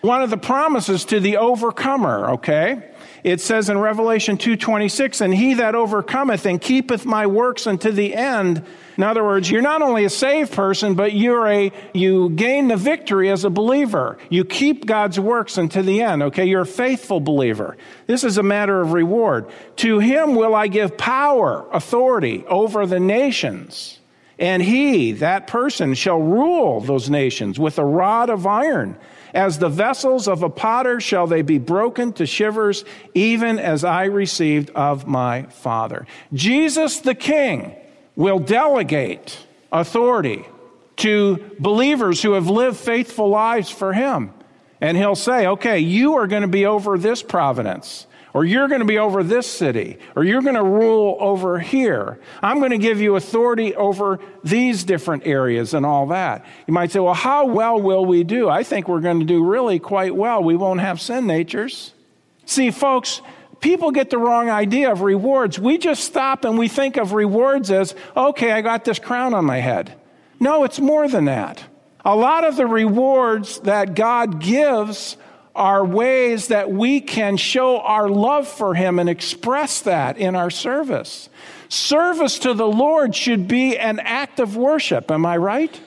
One 0.00 0.22
of 0.22 0.30
the 0.30 0.38
promises 0.38 1.04
to 1.06 1.20
the 1.20 1.36
overcomer, 1.36 2.30
okay? 2.30 2.82
It 3.22 3.40
says 3.40 3.68
in 3.68 3.78
Revelation 3.78 4.38
2:26, 4.38 5.20
"And 5.20 5.34
he 5.34 5.54
that 5.54 5.74
overcometh 5.74 6.46
and 6.46 6.58
keepeth 6.58 7.04
my 7.04 7.26
works 7.26 7.66
unto 7.66 7.90
the 7.90 8.14
end." 8.14 8.62
In 8.96 9.04
other 9.04 9.22
words, 9.22 9.50
you're 9.50 9.60
not 9.60 9.82
only 9.82 10.04
a 10.04 10.10
saved 10.10 10.52
person, 10.52 10.94
but 10.94 11.12
you're 11.12 11.46
a 11.46 11.70
you 11.92 12.30
gain 12.30 12.68
the 12.68 12.76
victory 12.76 13.28
as 13.30 13.44
a 13.44 13.50
believer. 13.50 14.16
You 14.30 14.44
keep 14.44 14.86
God's 14.86 15.20
works 15.20 15.58
unto 15.58 15.82
the 15.82 16.00
end, 16.00 16.22
okay? 16.22 16.46
You're 16.46 16.62
a 16.62 16.66
faithful 16.66 17.20
believer. 17.20 17.76
This 18.06 18.24
is 18.24 18.38
a 18.38 18.42
matter 18.42 18.80
of 18.80 18.94
reward. 18.94 19.46
To 19.76 19.98
him 19.98 20.34
will 20.34 20.54
I 20.54 20.68
give 20.68 20.96
power, 20.96 21.66
authority 21.72 22.44
over 22.48 22.86
the 22.86 23.00
nations. 23.00 23.98
And 24.38 24.62
he, 24.62 25.12
that 25.12 25.46
person, 25.46 25.92
shall 25.92 26.20
rule 26.20 26.80
those 26.80 27.10
nations 27.10 27.58
with 27.58 27.78
a 27.78 27.84
rod 27.84 28.30
of 28.30 28.46
iron. 28.46 28.96
As 29.34 29.58
the 29.58 29.68
vessels 29.68 30.28
of 30.28 30.42
a 30.42 30.50
potter 30.50 31.00
shall 31.00 31.26
they 31.26 31.42
be 31.42 31.58
broken 31.58 32.12
to 32.14 32.26
shivers, 32.26 32.84
even 33.14 33.58
as 33.58 33.84
I 33.84 34.04
received 34.04 34.70
of 34.70 35.06
my 35.06 35.42
Father. 35.44 36.06
Jesus 36.32 37.00
the 37.00 37.14
King 37.14 37.74
will 38.16 38.38
delegate 38.38 39.38
authority 39.72 40.44
to 40.96 41.52
believers 41.58 42.22
who 42.22 42.32
have 42.32 42.48
lived 42.48 42.76
faithful 42.76 43.28
lives 43.28 43.70
for 43.70 43.92
him. 43.92 44.32
And 44.80 44.96
he'll 44.96 45.14
say, 45.14 45.46
okay, 45.46 45.78
you 45.78 46.14
are 46.14 46.26
going 46.26 46.42
to 46.42 46.48
be 46.48 46.66
over 46.66 46.98
this 46.98 47.22
providence 47.22 48.06
or 48.32 48.44
you're 48.44 48.68
going 48.68 48.80
to 48.80 48.86
be 48.86 48.98
over 48.98 49.22
this 49.22 49.46
city, 49.46 49.98
or 50.14 50.24
you're 50.24 50.42
going 50.42 50.54
to 50.54 50.62
rule 50.62 51.16
over 51.20 51.58
here. 51.58 52.20
I'm 52.42 52.58
going 52.58 52.70
to 52.70 52.78
give 52.78 53.00
you 53.00 53.16
authority 53.16 53.74
over 53.74 54.20
these 54.44 54.84
different 54.84 55.26
areas 55.26 55.74
and 55.74 55.84
all 55.84 56.06
that. 56.08 56.44
You 56.66 56.74
might 56.74 56.92
say, 56.92 57.00
well, 57.00 57.14
how 57.14 57.46
well 57.46 57.80
will 57.80 58.04
we 58.04 58.24
do? 58.24 58.48
I 58.48 58.62
think 58.62 58.88
we're 58.88 59.00
going 59.00 59.20
to 59.20 59.26
do 59.26 59.44
really 59.44 59.78
quite 59.78 60.14
well. 60.14 60.42
We 60.42 60.56
won't 60.56 60.80
have 60.80 61.00
sin 61.00 61.26
natures. 61.26 61.92
See, 62.46 62.70
folks, 62.70 63.20
people 63.60 63.90
get 63.90 64.10
the 64.10 64.18
wrong 64.18 64.48
idea 64.48 64.90
of 64.90 65.02
rewards. 65.02 65.58
We 65.58 65.78
just 65.78 66.04
stop 66.04 66.44
and 66.44 66.58
we 66.58 66.68
think 66.68 66.96
of 66.96 67.12
rewards 67.12 67.70
as, 67.70 67.94
okay, 68.16 68.52
I 68.52 68.60
got 68.60 68.84
this 68.84 68.98
crown 68.98 69.34
on 69.34 69.44
my 69.44 69.58
head. 69.58 69.94
No, 70.38 70.64
it's 70.64 70.80
more 70.80 71.08
than 71.08 71.26
that. 71.26 71.62
A 72.04 72.16
lot 72.16 72.44
of 72.44 72.56
the 72.56 72.66
rewards 72.66 73.60
that 73.60 73.94
God 73.94 74.40
gives 74.40 75.16
are 75.54 75.84
ways 75.84 76.48
that 76.48 76.70
we 76.70 77.00
can 77.00 77.36
show 77.36 77.80
our 77.80 78.08
love 78.08 78.46
for 78.46 78.74
Him 78.74 78.98
and 78.98 79.08
express 79.08 79.80
that 79.82 80.16
in 80.18 80.36
our 80.36 80.50
service. 80.50 81.28
Service 81.68 82.38
to 82.40 82.54
the 82.54 82.66
Lord 82.66 83.14
should 83.14 83.48
be 83.48 83.78
an 83.78 84.00
act 84.00 84.40
of 84.40 84.56
worship, 84.56 85.10
am 85.10 85.26
I 85.26 85.36
right? 85.36 85.80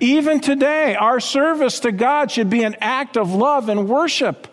Even 0.00 0.40
today, 0.40 0.94
our 0.94 1.20
service 1.20 1.80
to 1.80 1.92
God 1.92 2.30
should 2.30 2.50
be 2.50 2.62
an 2.62 2.76
act 2.80 3.16
of 3.16 3.32
love 3.32 3.68
and 3.68 3.88
worship 3.88 4.48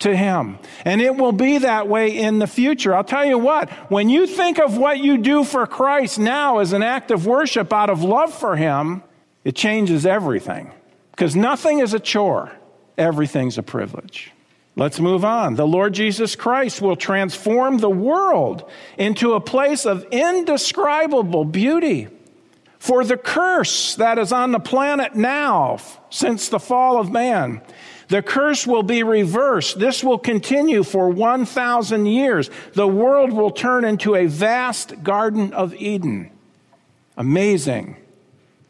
to 0.00 0.16
Him. 0.16 0.58
And 0.84 1.00
it 1.00 1.16
will 1.16 1.32
be 1.32 1.58
that 1.58 1.88
way 1.88 2.16
in 2.16 2.38
the 2.38 2.46
future. 2.46 2.94
I'll 2.94 3.04
tell 3.04 3.24
you 3.24 3.38
what, 3.38 3.70
when 3.90 4.08
you 4.08 4.26
think 4.26 4.58
of 4.58 4.76
what 4.76 4.98
you 4.98 5.18
do 5.18 5.44
for 5.44 5.66
Christ 5.66 6.18
now 6.18 6.58
as 6.58 6.72
an 6.72 6.82
act 6.82 7.10
of 7.10 7.26
worship 7.26 7.72
out 7.72 7.90
of 7.90 8.02
love 8.02 8.32
for 8.32 8.54
Him, 8.56 9.02
it 9.44 9.56
changes 9.56 10.06
everything. 10.06 10.72
Because 11.10 11.34
nothing 11.34 11.80
is 11.80 11.94
a 11.94 12.00
chore 12.00 12.52
everything's 12.96 13.58
a 13.58 13.62
privilege. 13.62 14.32
Let's 14.76 14.98
move 14.98 15.24
on. 15.24 15.54
The 15.54 15.66
Lord 15.66 15.94
Jesus 15.94 16.34
Christ 16.34 16.82
will 16.82 16.96
transform 16.96 17.78
the 17.78 17.90
world 17.90 18.68
into 18.98 19.34
a 19.34 19.40
place 19.40 19.86
of 19.86 20.04
indescribable 20.10 21.44
beauty. 21.44 22.08
For 22.80 23.04
the 23.04 23.16
curse 23.16 23.94
that 23.94 24.18
is 24.18 24.32
on 24.32 24.52
the 24.52 24.58
planet 24.58 25.14
now, 25.14 25.78
since 26.10 26.48
the 26.48 26.58
fall 26.58 26.98
of 26.98 27.10
man, 27.10 27.62
the 28.08 28.20
curse 28.20 28.66
will 28.66 28.82
be 28.82 29.02
reversed. 29.02 29.78
This 29.78 30.04
will 30.04 30.18
continue 30.18 30.82
for 30.82 31.08
1,000 31.08 32.06
years. 32.06 32.50
The 32.74 32.86
world 32.86 33.32
will 33.32 33.50
turn 33.50 33.84
into 33.84 34.14
a 34.14 34.26
vast 34.26 35.02
Garden 35.02 35.52
of 35.54 35.72
Eden. 35.74 36.30
Amazing. 37.16 37.96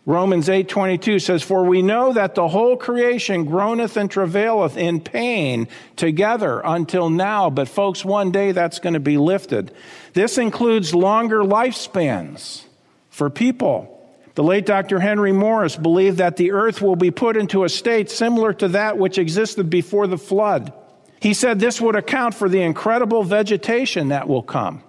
Romans 0.06 0.50
8:22 0.50 1.18
says 1.18 1.42
for 1.42 1.64
we 1.64 1.80
know 1.80 2.12
that 2.12 2.34
the 2.34 2.48
whole 2.48 2.76
creation 2.76 3.46
groaneth 3.46 3.96
and 3.96 4.10
travaileth 4.10 4.76
in 4.76 5.00
pain 5.00 5.66
together 5.96 6.60
until 6.62 7.08
now 7.08 7.48
but 7.48 7.68
folks 7.68 8.04
one 8.04 8.30
day 8.30 8.52
that's 8.52 8.80
going 8.80 8.92
to 8.92 9.00
be 9.00 9.16
lifted. 9.16 9.72
This 10.12 10.36
includes 10.36 10.94
longer 10.94 11.40
lifespans 11.40 12.64
for 13.08 13.30
people. 13.30 13.90
The 14.34 14.42
late 14.42 14.66
Dr. 14.66 15.00
Henry 15.00 15.32
Morris 15.32 15.76
believed 15.76 16.18
that 16.18 16.36
the 16.36 16.52
earth 16.52 16.82
will 16.82 16.96
be 16.96 17.10
put 17.10 17.36
into 17.36 17.64
a 17.64 17.68
state 17.68 18.10
similar 18.10 18.52
to 18.54 18.68
that 18.68 18.98
which 18.98 19.16
existed 19.16 19.70
before 19.70 20.06
the 20.06 20.18
flood. 20.18 20.72
He 21.20 21.32
said 21.32 21.60
this 21.60 21.80
would 21.80 21.96
account 21.96 22.34
for 22.34 22.50
the 22.50 22.60
incredible 22.60 23.22
vegetation 23.22 24.08
that 24.08 24.28
will 24.28 24.42
come. 24.42 24.82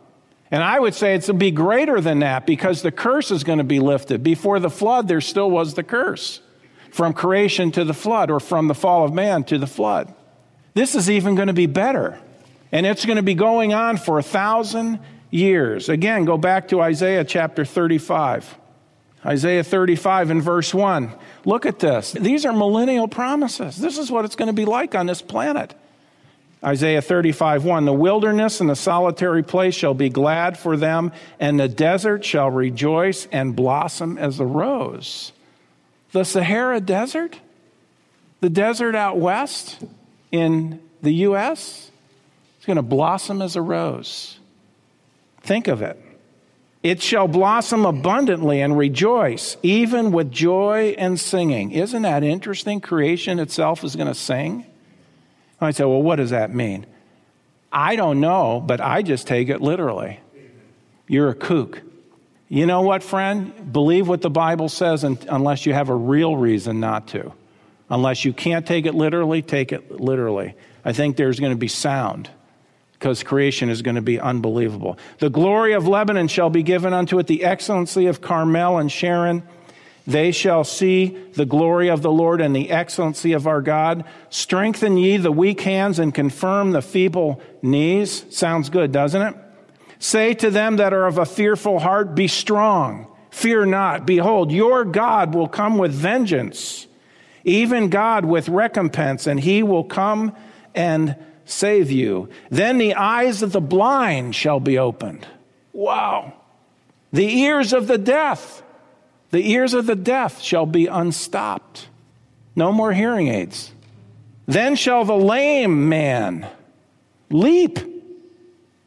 And 0.51 0.63
I 0.63 0.79
would 0.79 0.93
say 0.93 1.15
it's 1.15 1.25
to 1.25 1.33
be 1.33 1.51
greater 1.51 1.99
than 2.01 2.19
that 2.19 2.45
because 2.45 2.81
the 2.81 2.91
curse 2.91 3.31
is 3.31 3.43
going 3.43 3.57
to 3.57 3.63
be 3.63 3.79
lifted. 3.79 4.23
Before 4.23 4.59
the 4.59 4.69
flood, 4.69 5.07
there 5.07 5.21
still 5.21 5.49
was 5.49 5.73
the 5.73 5.83
curse 5.83 6.41
from 6.91 7.13
creation 7.13 7.71
to 7.71 7.83
the 7.83 7.93
flood 7.93 8.29
or 8.31 8.39
from 8.39 8.67
the 8.67 8.75
fall 8.75 9.03
of 9.03 9.13
man 9.13 9.43
to 9.45 9.57
the 9.57 9.67
flood. 9.67 10.13
This 10.75 10.95
is 10.95 11.09
even 11.09 11.35
going 11.35 11.47
to 11.47 11.53
be 11.53 11.65
better. 11.65 12.19
And 12.71 12.85
it's 12.85 13.05
going 13.05 13.17
to 13.17 13.23
be 13.23 13.33
going 13.33 13.73
on 13.73 13.97
for 13.97 14.19
a 14.19 14.23
thousand 14.23 14.99
years. 15.31 15.89
Again, 15.89 16.25
go 16.25 16.37
back 16.37 16.69
to 16.69 16.81
Isaiah 16.81 17.23
chapter 17.23 17.65
35. 17.65 18.57
Isaiah 19.25 19.63
35 19.63 20.29
and 20.29 20.43
verse 20.43 20.73
1. 20.73 21.11
Look 21.45 21.65
at 21.65 21.79
this. 21.79 22.11
These 22.11 22.45
are 22.45 22.53
millennial 22.53 23.07
promises. 23.07 23.77
This 23.77 23.97
is 23.97 24.11
what 24.11 24.25
it's 24.25 24.35
going 24.35 24.47
to 24.47 24.53
be 24.53 24.65
like 24.65 24.93
on 24.93 25.07
this 25.07 25.21
planet. 25.21 25.73
Isaiah 26.63 27.01
35, 27.01 27.63
1 27.63 27.85
The 27.85 27.93
wilderness 27.93 28.59
and 28.59 28.69
the 28.69 28.75
solitary 28.75 29.43
place 29.43 29.75
shall 29.75 29.93
be 29.93 30.09
glad 30.09 30.57
for 30.57 30.77
them, 30.77 31.11
and 31.39 31.59
the 31.59 31.67
desert 31.67 32.25
shall 32.25 32.49
rejoice 32.49 33.27
and 33.31 33.55
blossom 33.55 34.17
as 34.17 34.39
a 34.39 34.45
rose. 34.45 35.31
The 36.11 36.23
Sahara 36.23 36.79
Desert, 36.79 37.39
the 38.39 38.49
desert 38.49 38.95
out 38.95 39.17
west 39.17 39.83
in 40.31 40.79
the 41.01 41.13
U.S., 41.13 41.91
is 42.59 42.65
going 42.65 42.77
to 42.77 42.81
blossom 42.81 43.41
as 43.41 43.55
a 43.55 43.61
rose. 43.61 44.39
Think 45.41 45.67
of 45.67 45.81
it. 45.81 46.01
It 46.81 47.01
shall 47.01 47.27
blossom 47.27 47.85
abundantly 47.85 48.61
and 48.61 48.77
rejoice, 48.77 49.57
even 49.63 50.11
with 50.11 50.31
joy 50.31 50.95
and 50.99 51.19
singing. 51.19 51.71
Isn't 51.71 52.03
that 52.03 52.23
interesting? 52.23 52.79
Creation 52.79 53.39
itself 53.39 53.83
is 53.83 53.95
going 53.95 54.07
to 54.07 54.13
sing. 54.13 54.65
I 55.59 55.71
say, 55.71 55.85
well, 55.85 56.01
what 56.01 56.17
does 56.17 56.31
that 56.31 56.53
mean? 56.53 56.85
I 57.71 57.95
don't 57.95 58.19
know, 58.19 58.61
but 58.65 58.81
I 58.81 59.01
just 59.01 59.27
take 59.27 59.49
it 59.49 59.61
literally. 59.61 60.19
You're 61.07 61.29
a 61.29 61.35
kook. 61.35 61.81
You 62.47 62.65
know 62.65 62.81
what, 62.81 63.03
friend? 63.03 63.71
Believe 63.73 64.07
what 64.07 64.21
the 64.21 64.29
Bible 64.29 64.69
says 64.69 65.03
unless 65.03 65.65
you 65.65 65.73
have 65.73 65.89
a 65.89 65.95
real 65.95 66.35
reason 66.37 66.79
not 66.79 67.07
to. 67.09 67.33
Unless 67.89 68.25
you 68.25 68.33
can't 68.33 68.65
take 68.65 68.85
it 68.85 68.95
literally, 68.95 69.41
take 69.41 69.71
it 69.71 69.91
literally. 69.99 70.55
I 70.83 70.93
think 70.93 71.17
there's 71.17 71.39
going 71.39 71.51
to 71.51 71.57
be 71.57 71.67
sound 71.67 72.29
because 72.93 73.23
creation 73.23 73.69
is 73.69 73.81
going 73.81 73.95
to 73.95 74.01
be 74.01 74.19
unbelievable. 74.19 74.97
The 75.19 75.29
glory 75.29 75.73
of 75.73 75.87
Lebanon 75.87 76.27
shall 76.27 76.49
be 76.49 76.63
given 76.63 76.93
unto 76.93 77.19
it, 77.19 77.27
the 77.27 77.43
excellency 77.43 78.07
of 78.07 78.21
Carmel 78.21 78.77
and 78.77 78.91
Sharon. 78.91 79.43
They 80.07 80.31
shall 80.31 80.63
see 80.63 81.17
the 81.33 81.45
glory 81.45 81.89
of 81.89 82.01
the 82.01 82.11
Lord 82.11 82.39
and 82.39 82.55
the 82.55 82.69
excellency 82.69 83.33
of 83.33 83.47
our 83.47 83.61
God. 83.61 84.05
Strengthen 84.29 84.97
ye 84.97 85.17
the 85.17 85.31
weak 85.31 85.61
hands 85.61 85.97
and 85.97 86.13
confirm 86.13 86.71
the 86.71 86.81
feeble 86.81 87.41
knees. 87.63 88.25
Sounds 88.29 88.69
good, 88.69 88.91
doesn't 88.91 89.21
it? 89.21 89.35
Say 89.97 90.35
to 90.35 90.51
them 90.51 90.77
that 90.77 90.93
are 90.93 91.07
of 91.07 91.17
a 91.17 91.25
fearful 91.25 91.79
heart, 91.79 92.13
Be 92.13 92.27
strong, 92.27 93.07
fear 93.31 93.65
not. 93.65 94.05
Behold, 94.05 94.51
your 94.51 94.85
God 94.85 95.33
will 95.33 95.47
come 95.47 95.79
with 95.79 95.91
vengeance, 95.91 96.85
even 97.43 97.89
God 97.89 98.25
with 98.25 98.47
recompense, 98.47 99.25
and 99.25 99.39
he 99.39 99.63
will 99.63 99.83
come 99.83 100.35
and 100.75 101.15
save 101.45 101.89
you. 101.89 102.29
Then 102.51 102.77
the 102.77 102.93
eyes 102.93 103.41
of 103.41 103.53
the 103.53 103.61
blind 103.61 104.35
shall 104.35 104.59
be 104.59 104.77
opened. 104.77 105.25
Wow. 105.73 106.33
The 107.11 107.39
ears 107.41 107.73
of 107.73 107.87
the 107.87 107.97
deaf 107.97 108.61
the 109.35 109.51
ears 109.51 109.73
of 109.73 109.85
the 109.85 109.97
deaf 109.97 110.41
shall 110.41 110.65
be 110.65 110.87
unstopped. 110.87 111.89
No 112.55 112.71
more 112.71 112.93
hearing 112.93 113.27
aids. 113.27 113.73
Then 114.45 114.77
shall 114.77 115.03
the 115.03 115.13
lame 115.13 115.89
man 115.89 116.47
leap 117.29 117.79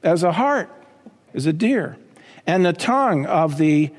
as 0.02 0.22
a 0.22 0.32
hart, 0.32 0.70
as 1.34 1.44
a 1.44 1.52
deer, 1.52 1.98
and 2.46 2.64
the 2.64 2.72
tongue 2.72 3.26
of 3.26 3.58
the 3.58 3.90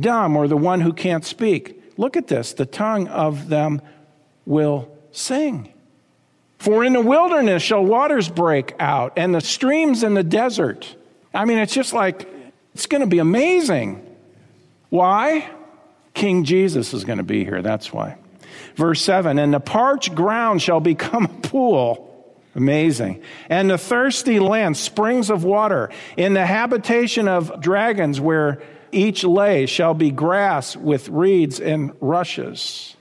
dumb 0.00 0.34
or 0.34 0.48
the 0.48 0.56
one 0.56 0.80
who 0.80 0.94
can't 0.94 1.26
speak. 1.26 1.78
Look 1.98 2.16
at 2.16 2.26
this 2.26 2.54
the 2.54 2.64
tongue 2.64 3.06
of 3.08 3.50
them 3.50 3.82
will 4.46 4.90
sing. 5.12 5.70
For 6.56 6.84
in 6.84 6.94
the 6.94 7.02
wilderness 7.02 7.62
shall 7.62 7.84
waters 7.84 8.30
break 8.30 8.74
out, 8.78 9.12
and 9.18 9.34
the 9.34 9.42
streams 9.42 10.02
in 10.02 10.14
the 10.14 10.24
desert. 10.24 10.96
I 11.34 11.44
mean, 11.44 11.58
it's 11.58 11.74
just 11.74 11.92
like, 11.92 12.26
it's 12.72 12.86
going 12.86 13.02
to 13.02 13.06
be 13.06 13.18
amazing. 13.18 14.06
Why? 14.88 15.50
King 16.18 16.42
Jesus 16.42 16.92
is 16.92 17.04
going 17.04 17.18
to 17.18 17.24
be 17.24 17.44
here. 17.44 17.62
That's 17.62 17.92
why. 17.92 18.18
Verse 18.74 19.00
7 19.00 19.38
And 19.38 19.54
the 19.54 19.60
parched 19.60 20.16
ground 20.16 20.60
shall 20.60 20.80
become 20.80 21.24
a 21.26 21.28
pool. 21.28 22.04
Amazing. 22.56 23.22
And 23.48 23.70
the 23.70 23.78
thirsty 23.78 24.40
land, 24.40 24.76
springs 24.76 25.30
of 25.30 25.44
water. 25.44 25.90
In 26.16 26.34
the 26.34 26.44
habitation 26.44 27.28
of 27.28 27.60
dragons, 27.60 28.20
where 28.20 28.60
each 28.90 29.22
lay, 29.22 29.66
shall 29.66 29.94
be 29.94 30.10
grass 30.10 30.76
with 30.76 31.08
reeds 31.08 31.60
and 31.60 31.92
rushes. 32.00 32.96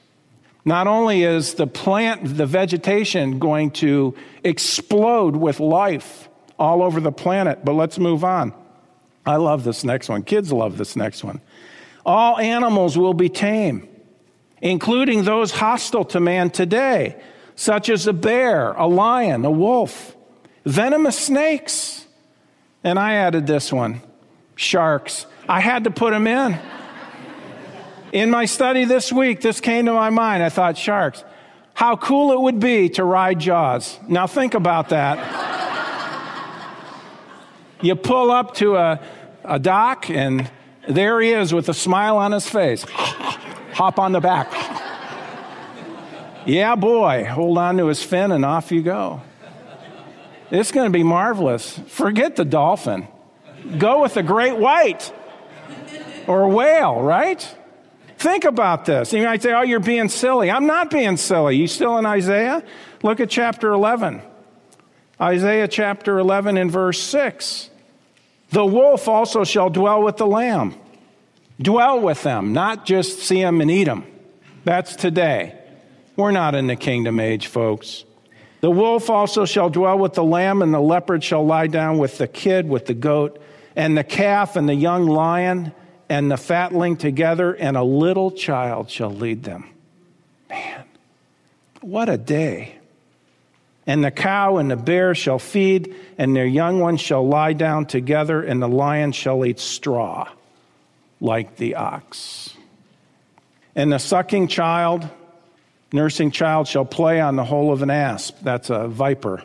Not 0.63 0.85
only 0.85 1.23
is 1.23 1.55
the 1.55 1.65
plant, 1.65 2.37
the 2.37 2.45
vegetation 2.45 3.39
going 3.39 3.71
to 3.71 4.13
explode 4.43 5.35
with 5.35 5.59
life 5.59 6.29
all 6.59 6.83
over 6.83 6.99
the 6.99 7.11
planet, 7.11 7.65
but 7.65 7.73
let's 7.73 7.97
move 7.97 8.23
on. 8.23 8.53
I 9.25 9.37
love 9.37 9.63
this 9.63 9.83
next 9.83 10.07
one. 10.07 10.21
Kids 10.21 10.53
love 10.53 10.77
this 10.77 10.95
next 10.95 11.23
one. 11.23 11.41
All 12.07 12.37
animals 12.37 12.97
will 12.97 13.13
be 13.13 13.27
tame, 13.27 13.85
including 14.61 15.25
those 15.25 15.51
hostile 15.51 16.05
to 16.05 16.21
man 16.21 16.49
today, 16.49 17.21
such 17.55 17.89
as 17.89 18.07
a 18.07 18.13
bear, 18.13 18.71
a 18.71 18.87
lion, 18.87 19.43
a 19.43 19.51
wolf, 19.51 20.15
venomous 20.63 21.19
snakes. 21.19 22.05
And 22.81 22.97
I 22.97 23.15
added 23.15 23.45
this 23.45 23.73
one 23.73 24.01
sharks. 24.55 25.25
I 25.49 25.59
had 25.59 25.83
to 25.83 25.91
put 25.91 26.11
them 26.11 26.27
in. 26.27 26.57
In 28.13 28.31
my 28.31 28.45
study 28.45 28.85
this 28.85 29.11
week, 29.11 29.41
this 29.41 29.59
came 29.59 29.85
to 29.87 29.93
my 29.93 30.09
mind. 30.09 30.41
I 30.43 30.49
thought, 30.49 30.77
sharks. 30.77 31.25
How 31.73 31.97
cool 31.97 32.31
it 32.31 32.39
would 32.39 32.61
be 32.61 32.87
to 32.91 33.03
ride 33.03 33.39
Jaws. 33.39 33.99
Now, 34.07 34.27
think 34.27 34.53
about 34.53 34.89
that. 34.89 35.19
you 37.81 37.95
pull 37.97 38.31
up 38.31 38.55
to 38.55 38.77
a, 38.77 39.01
a 39.43 39.59
dock, 39.59 40.09
and 40.09 40.49
there 40.87 41.21
he 41.21 41.31
is 41.31 41.53
with 41.53 41.69
a 41.69 41.73
smile 41.73 42.17
on 42.17 42.31
his 42.31 42.47
face. 42.47 42.83
Hop 43.73 43.99
on 43.99 44.11
the 44.11 44.19
back. 44.19 44.51
yeah, 46.45 46.75
boy, 46.75 47.25
hold 47.25 47.57
on 47.57 47.77
to 47.77 47.87
his 47.87 48.01
fin 48.01 48.31
and 48.31 48.45
off 48.45 48.71
you 48.71 48.81
go. 48.81 49.21
It's 50.49 50.71
going 50.71 50.91
to 50.91 50.97
be 50.97 51.03
marvelous. 51.03 51.77
Forget 51.87 52.35
the 52.35 52.45
dolphin. 52.45 53.07
Go 53.77 54.01
with 54.01 54.13
the 54.13 54.23
great 54.23 54.57
white 54.57 55.11
or 56.25 56.47
whale, 56.47 57.01
right? 57.01 57.55
Think 58.17 58.45
about 58.45 58.85
this. 58.85 59.13
You 59.13 59.23
might 59.23 59.41
say, 59.41 59.53
oh, 59.53 59.61
you're 59.61 59.79
being 59.79 60.09
silly. 60.09 60.49
I'm 60.49 60.65
not 60.65 60.89
being 60.89 61.17
silly. 61.17 61.57
You 61.57 61.67
still 61.67 61.97
in 61.97 62.05
Isaiah? 62.05 62.63
Look 63.03 63.19
at 63.19 63.29
chapter 63.29 63.71
11. 63.71 64.21
Isaiah 65.19 65.67
chapter 65.67 66.17
11 66.17 66.57
and 66.57 66.71
verse 66.71 67.01
6. 67.01 67.69
The 68.49 68.65
wolf 68.65 69.07
also 69.07 69.43
shall 69.43 69.69
dwell 69.69 70.03
with 70.03 70.17
the 70.17 70.27
lamb. 70.27 70.75
Dwell 71.61 71.99
with 71.99 72.23
them, 72.23 72.53
not 72.53 72.85
just 72.85 73.19
see 73.19 73.41
them 73.41 73.61
and 73.61 73.69
eat 73.69 73.85
them. 73.85 74.05
That's 74.63 74.95
today. 74.95 75.57
We're 76.15 76.31
not 76.31 76.55
in 76.55 76.67
the 76.67 76.75
kingdom 76.75 77.19
age, 77.19 77.47
folks. 77.47 78.05
The 78.61 78.71
wolf 78.71 79.09
also 79.09 79.45
shall 79.45 79.69
dwell 79.69 79.99
with 79.99 80.13
the 80.13 80.23
lamb, 80.23 80.61
and 80.61 80.73
the 80.73 80.79
leopard 80.79 81.23
shall 81.23 81.45
lie 81.45 81.67
down 81.67 81.97
with 81.99 82.17
the 82.17 82.27
kid, 82.27 82.67
with 82.67 82.85
the 82.85 82.93
goat, 82.93 83.41
and 83.75 83.97
the 83.97 84.03
calf, 84.03 84.55
and 84.55 84.67
the 84.67 84.75
young 84.75 85.05
lion, 85.05 85.73
and 86.09 86.31
the 86.31 86.37
fatling 86.37 86.97
together, 86.97 87.53
and 87.53 87.77
a 87.77 87.83
little 87.83 88.31
child 88.31 88.89
shall 88.89 89.11
lead 89.11 89.43
them. 89.43 89.69
Man, 90.49 90.85
what 91.81 92.09
a 92.09 92.17
day. 92.17 92.76
And 93.87 94.03
the 94.03 94.11
cow 94.11 94.57
and 94.57 94.69
the 94.69 94.75
bear 94.75 95.15
shall 95.15 95.39
feed, 95.39 95.95
and 96.17 96.35
their 96.35 96.45
young 96.45 96.81
ones 96.81 96.99
shall 96.99 97.25
lie 97.25 97.53
down 97.53 97.85
together, 97.85 98.43
and 98.43 98.61
the 98.61 98.67
lion 98.67 99.13
shall 99.13 99.45
eat 99.45 99.59
straw 99.59 100.29
like 101.21 101.55
the 101.55 101.75
ox. 101.75 102.53
And 103.75 103.93
the 103.93 103.97
sucking 103.97 104.49
child, 104.49 105.07
nursing 105.93 106.31
child, 106.31 106.67
shall 106.67 106.83
play 106.83 107.21
on 107.21 107.37
the 107.37 107.45
hole 107.45 107.71
of 107.71 107.81
an 107.81 107.89
asp. 107.89 108.37
That's 108.41 108.69
a 108.69 108.89
viper. 108.89 109.41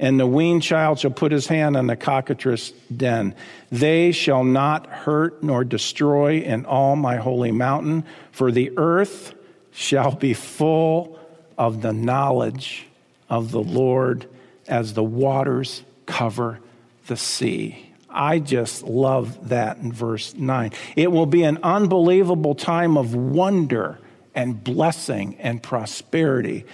And 0.00 0.18
the 0.18 0.26
weaned 0.26 0.64
child 0.64 0.98
shall 0.98 1.12
put 1.12 1.30
his 1.30 1.46
hand 1.46 1.76
on 1.76 1.86
the 1.86 1.94
cockatrice 1.94 2.72
den. 2.94 3.36
They 3.70 4.10
shall 4.10 4.42
not 4.42 4.88
hurt 4.88 5.44
nor 5.44 5.62
destroy 5.62 6.40
in 6.40 6.66
all 6.66 6.96
my 6.96 7.16
holy 7.16 7.52
mountain, 7.52 8.04
for 8.32 8.50
the 8.50 8.72
earth 8.76 9.32
shall 9.70 10.10
be 10.10 10.34
full 10.34 11.20
of 11.56 11.82
the 11.82 11.92
knowledge 11.92 12.88
of 13.34 13.50
the 13.50 13.62
Lord 13.62 14.28
as 14.68 14.94
the 14.94 15.02
waters 15.02 15.82
cover 16.06 16.60
the 17.08 17.16
sea. 17.16 17.92
I 18.08 18.38
just 18.38 18.84
love 18.84 19.48
that 19.48 19.78
in 19.78 19.92
verse 19.92 20.34
9. 20.34 20.70
It 20.94 21.10
will 21.10 21.26
be 21.26 21.42
an 21.42 21.58
unbelievable 21.64 22.54
time 22.54 22.96
of 22.96 23.12
wonder 23.12 23.98
and 24.36 24.62
blessing 24.62 25.36
and 25.40 25.60
prosperity. 25.60 26.64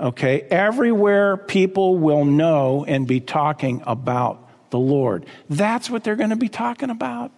Okay, 0.00 0.40
everywhere 0.42 1.36
people 1.36 1.96
will 1.96 2.24
know 2.24 2.84
and 2.88 3.06
be 3.06 3.20
talking 3.20 3.80
about 3.86 4.70
the 4.70 4.80
Lord. 4.80 5.26
That's 5.48 5.88
what 5.88 6.02
they're 6.02 6.16
going 6.16 6.30
to 6.30 6.36
be 6.36 6.48
talking 6.48 6.90
about. 6.90 7.30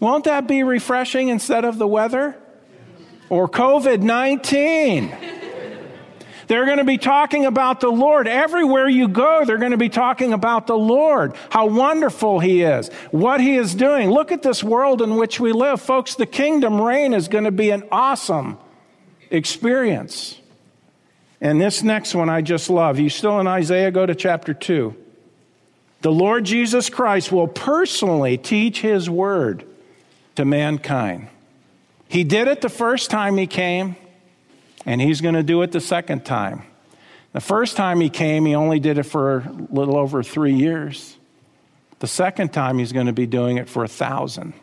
Won't 0.00 0.24
that 0.24 0.48
be 0.48 0.64
refreshing 0.64 1.28
instead 1.28 1.64
of 1.64 1.78
the 1.78 1.86
weather? 1.86 2.36
Or 3.28 3.48
COVID 3.48 4.02
19? 4.02 5.39
They're 6.50 6.66
going 6.66 6.78
to 6.78 6.84
be 6.84 6.98
talking 6.98 7.46
about 7.46 7.78
the 7.78 7.92
Lord. 7.92 8.26
Everywhere 8.26 8.88
you 8.88 9.06
go, 9.06 9.44
they're 9.44 9.56
going 9.56 9.70
to 9.70 9.76
be 9.76 9.88
talking 9.88 10.32
about 10.32 10.66
the 10.66 10.76
Lord, 10.76 11.36
how 11.48 11.66
wonderful 11.66 12.40
He 12.40 12.62
is, 12.62 12.88
what 13.12 13.40
He 13.40 13.54
is 13.54 13.72
doing. 13.72 14.10
Look 14.10 14.32
at 14.32 14.42
this 14.42 14.64
world 14.64 15.00
in 15.00 15.14
which 15.14 15.38
we 15.38 15.52
live. 15.52 15.80
Folks, 15.80 16.16
the 16.16 16.26
kingdom 16.26 16.80
reign 16.80 17.14
is 17.14 17.28
going 17.28 17.44
to 17.44 17.52
be 17.52 17.70
an 17.70 17.84
awesome 17.92 18.58
experience. 19.30 20.40
And 21.40 21.60
this 21.60 21.84
next 21.84 22.16
one 22.16 22.28
I 22.28 22.40
just 22.40 22.68
love. 22.68 22.98
You 22.98 23.10
still 23.10 23.38
in 23.38 23.46
Isaiah? 23.46 23.92
Go 23.92 24.04
to 24.04 24.16
chapter 24.16 24.52
2. 24.52 24.92
The 26.00 26.10
Lord 26.10 26.42
Jesus 26.42 26.90
Christ 26.90 27.30
will 27.30 27.46
personally 27.46 28.36
teach 28.36 28.80
His 28.80 29.08
word 29.08 29.64
to 30.34 30.44
mankind. 30.44 31.28
He 32.08 32.24
did 32.24 32.48
it 32.48 32.60
the 32.60 32.68
first 32.68 33.08
time 33.08 33.36
He 33.36 33.46
came 33.46 33.94
and 34.86 35.00
he's 35.00 35.20
going 35.20 35.34
to 35.34 35.42
do 35.42 35.62
it 35.62 35.72
the 35.72 35.80
second 35.80 36.24
time. 36.24 36.64
The 37.32 37.40
first 37.40 37.76
time 37.76 38.00
he 38.00 38.10
came, 38.10 38.44
he 38.44 38.54
only 38.54 38.80
did 38.80 38.98
it 38.98 39.04
for 39.04 39.38
a 39.38 39.52
little 39.70 39.96
over 39.96 40.22
three 40.22 40.54
years. 40.54 41.16
The 42.00 42.06
second 42.06 42.52
time, 42.52 42.78
he's 42.78 42.92
going 42.92 43.06
to 43.06 43.12
be 43.12 43.26
doing 43.26 43.58
it 43.58 43.68
for 43.68 43.84
a 43.84 43.88
thousand. 43.88 44.54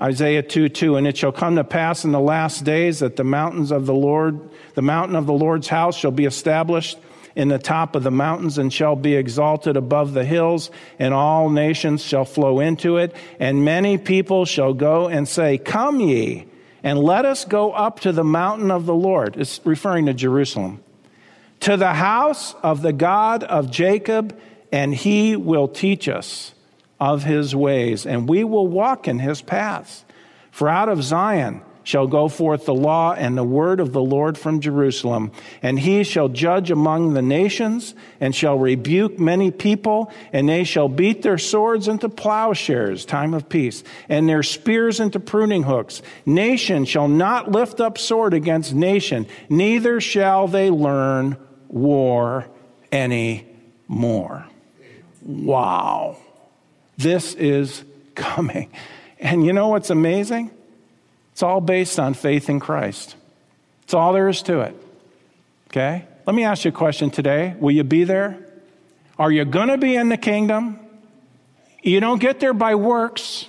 Isaiah 0.00 0.42
2 0.42 0.70
2, 0.70 0.96
and 0.96 1.06
it 1.06 1.16
shall 1.16 1.32
come 1.32 1.56
to 1.56 1.64
pass 1.64 2.04
in 2.04 2.12
the 2.12 2.20
last 2.20 2.64
days 2.64 3.00
that 3.00 3.16
the 3.16 3.24
mountains 3.24 3.70
of 3.70 3.84
the 3.84 3.94
Lord, 3.94 4.40
the 4.74 4.82
mountain 4.82 5.16
of 5.16 5.26
the 5.26 5.34
Lord's 5.34 5.68
house 5.68 5.96
shall 5.96 6.10
be 6.10 6.24
established 6.24 6.98
in 7.36 7.48
the 7.48 7.58
top 7.58 7.94
of 7.94 8.02
the 8.02 8.10
mountains 8.10 8.58
and 8.58 8.72
shall 8.72 8.96
be 8.96 9.14
exalted 9.14 9.76
above 9.76 10.14
the 10.14 10.24
hills, 10.24 10.70
and 10.98 11.12
all 11.12 11.50
nations 11.50 12.02
shall 12.02 12.24
flow 12.24 12.58
into 12.60 12.96
it. 12.96 13.14
And 13.38 13.64
many 13.64 13.98
people 13.98 14.46
shall 14.46 14.72
go 14.72 15.08
and 15.08 15.28
say, 15.28 15.58
Come 15.58 16.00
ye 16.00 16.46
and 16.82 16.98
let 16.98 17.24
us 17.24 17.44
go 17.44 17.72
up 17.72 18.00
to 18.00 18.12
the 18.12 18.24
mountain 18.24 18.70
of 18.70 18.86
the 18.86 18.94
Lord. 18.94 19.36
It's 19.36 19.60
referring 19.64 20.06
to 20.06 20.14
Jerusalem. 20.14 20.82
To 21.60 21.76
the 21.76 21.94
house 21.94 22.54
of 22.62 22.82
the 22.82 22.92
God 22.92 23.44
of 23.44 23.70
Jacob, 23.70 24.38
and 24.72 24.94
he 24.94 25.36
will 25.36 25.68
teach 25.68 26.08
us 26.08 26.54
of 26.98 27.24
his 27.24 27.54
ways, 27.54 28.06
and 28.06 28.28
we 28.28 28.44
will 28.44 28.66
walk 28.66 29.08
in 29.08 29.18
his 29.18 29.42
paths. 29.42 30.04
For 30.50 30.68
out 30.68 30.88
of 30.88 31.02
Zion 31.02 31.62
shall 31.90 32.06
go 32.06 32.28
forth 32.28 32.66
the 32.66 32.74
law 32.74 33.12
and 33.12 33.36
the 33.36 33.42
word 33.42 33.80
of 33.80 33.92
the 33.92 34.00
Lord 34.00 34.38
from 34.38 34.60
Jerusalem. 34.60 35.32
And 35.60 35.76
he 35.76 36.04
shall 36.04 36.28
judge 36.28 36.70
among 36.70 37.14
the 37.14 37.20
nations 37.20 37.96
and 38.20 38.32
shall 38.32 38.56
rebuke 38.56 39.18
many 39.18 39.50
people, 39.50 40.12
and 40.32 40.48
they 40.48 40.62
shall 40.62 40.88
beat 40.88 41.22
their 41.22 41.36
swords 41.36 41.88
into 41.88 42.08
plowshares, 42.08 43.04
time 43.04 43.34
of 43.34 43.48
peace, 43.48 43.82
and 44.08 44.28
their 44.28 44.44
spears 44.44 45.00
into 45.00 45.18
pruning 45.18 45.64
hooks. 45.64 46.00
Nation 46.24 46.84
shall 46.84 47.08
not 47.08 47.50
lift 47.50 47.80
up 47.80 47.98
sword 47.98 48.34
against 48.34 48.72
nation, 48.72 49.26
neither 49.48 50.00
shall 50.00 50.46
they 50.46 50.70
learn 50.70 51.36
war 51.66 52.46
any 52.92 53.48
more. 53.88 54.46
Wow. 55.22 56.18
This 56.96 57.34
is 57.34 57.82
coming. 58.14 58.70
And 59.18 59.44
you 59.44 59.52
know 59.52 59.68
what's 59.68 59.90
amazing? 59.90 60.52
It's 61.40 61.42
all 61.42 61.62
based 61.62 61.98
on 61.98 62.12
faith 62.12 62.50
in 62.50 62.60
Christ. 62.60 63.16
It's 63.84 63.94
all 63.94 64.12
there 64.12 64.28
is 64.28 64.42
to 64.42 64.60
it. 64.60 64.76
Okay? 65.68 66.04
Let 66.26 66.36
me 66.36 66.44
ask 66.44 66.66
you 66.66 66.68
a 66.68 66.72
question 66.72 67.08
today. 67.08 67.54
Will 67.58 67.70
you 67.70 67.82
be 67.82 68.04
there? 68.04 68.46
Are 69.18 69.32
you 69.32 69.46
going 69.46 69.68
to 69.68 69.78
be 69.78 69.96
in 69.96 70.10
the 70.10 70.18
kingdom? 70.18 70.78
You 71.82 71.98
don't 72.00 72.20
get 72.20 72.40
there 72.40 72.52
by 72.52 72.74
works, 72.74 73.46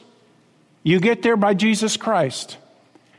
you 0.84 1.02
get 1.02 1.22
there 1.22 1.36
by 1.36 1.54
Jesus 1.54 1.98
Christ. 1.98 2.56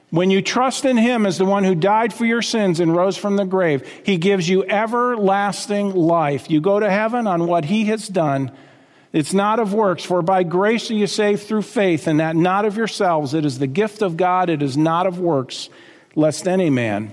When 0.09 0.31
you 0.31 0.41
trust 0.41 0.87
in 0.87 0.97
Him 0.97 1.27
as 1.27 1.37
the 1.37 1.45
one 1.45 1.65
who 1.65 1.75
died 1.75 2.15
for 2.15 2.25
your 2.25 2.41
sins 2.41 2.81
and 2.81 2.97
rose 2.97 3.19
from 3.19 3.37
the 3.37 3.45
grave, 3.45 3.87
He 4.07 4.17
gives 4.17 4.49
you 4.49 4.65
everlasting 4.65 5.91
life. 5.95 6.51
You 6.51 6.63
go 6.63 6.81
to 6.81 6.91
heaven 6.91 7.27
on 7.27 7.47
what 7.47 7.67
He 7.67 7.85
has 7.85 8.09
done 8.09 8.51
it's 9.13 9.35
not 9.35 9.59
of 9.59 9.75
works, 9.75 10.05
for 10.05 10.23
by 10.23 10.43
grace 10.43 10.91
are 10.91 10.95
you 10.95 11.07
saved 11.07 11.43
through 11.43 11.63
faith, 11.63 12.07
and 12.07 12.21
that 12.21 12.35
not 12.35 12.65
of 12.65 12.77
yourselves. 12.77 13.35
It 13.35 13.45
is 13.45 13.59
the 13.59 13.67
gift 13.67 14.01
of 14.01 14.17
God, 14.17 14.49
it 14.49 14.63
is 14.63 14.77
not 14.77 15.07
of 15.07 15.19
works, 15.19 15.69
lest 16.15 16.49
any 16.49 16.71
man 16.71 17.13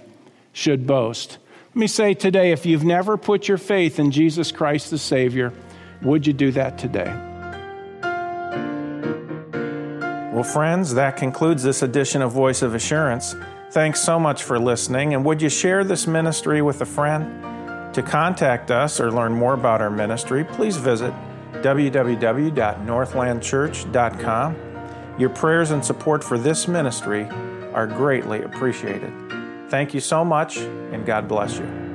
should 0.53 0.87
boast. 0.87 1.37
Let 1.69 1.75
me 1.75 1.87
say 1.87 2.13
today 2.13 2.51
if 2.51 2.65
you've 2.65 2.85
never 2.85 3.17
put 3.17 3.47
your 3.47 3.57
faith 3.57 3.99
in 3.99 4.11
Jesus 4.11 4.51
Christ 4.51 4.91
the 4.91 4.97
Savior, 4.97 5.53
would 6.01 6.25
you 6.25 6.33
do 6.33 6.51
that 6.51 6.77
today? 6.77 7.13
Well, 10.33 10.43
friends, 10.43 10.93
that 10.93 11.17
concludes 11.17 11.63
this 11.63 11.81
edition 11.81 12.21
of 12.21 12.31
Voice 12.31 12.61
of 12.61 12.73
Assurance. 12.73 13.35
Thanks 13.71 13.99
so 13.99 14.17
much 14.17 14.41
for 14.43 14.57
listening, 14.57 15.13
and 15.13 15.25
would 15.25 15.41
you 15.41 15.49
share 15.49 15.83
this 15.83 16.07
ministry 16.07 16.61
with 16.61 16.79
a 16.79 16.85
friend? 16.85 17.93
To 17.93 18.01
contact 18.01 18.71
us 18.71 19.01
or 19.01 19.11
learn 19.11 19.33
more 19.33 19.53
about 19.53 19.81
our 19.81 19.89
ministry, 19.89 20.45
please 20.45 20.77
visit 20.77 21.13
www.northlandchurch.com. 21.63 24.55
Your 25.17 25.29
prayers 25.29 25.71
and 25.71 25.83
support 25.83 26.23
for 26.23 26.37
this 26.37 26.67
ministry 26.67 27.27
are 27.73 27.87
greatly 27.87 28.43
appreciated. 28.43 29.11
Thank 29.69 29.93
you 29.93 29.99
so 29.99 30.25
much, 30.25 30.57
and 30.57 31.05
God 31.05 31.27
bless 31.27 31.57
you. 31.57 31.88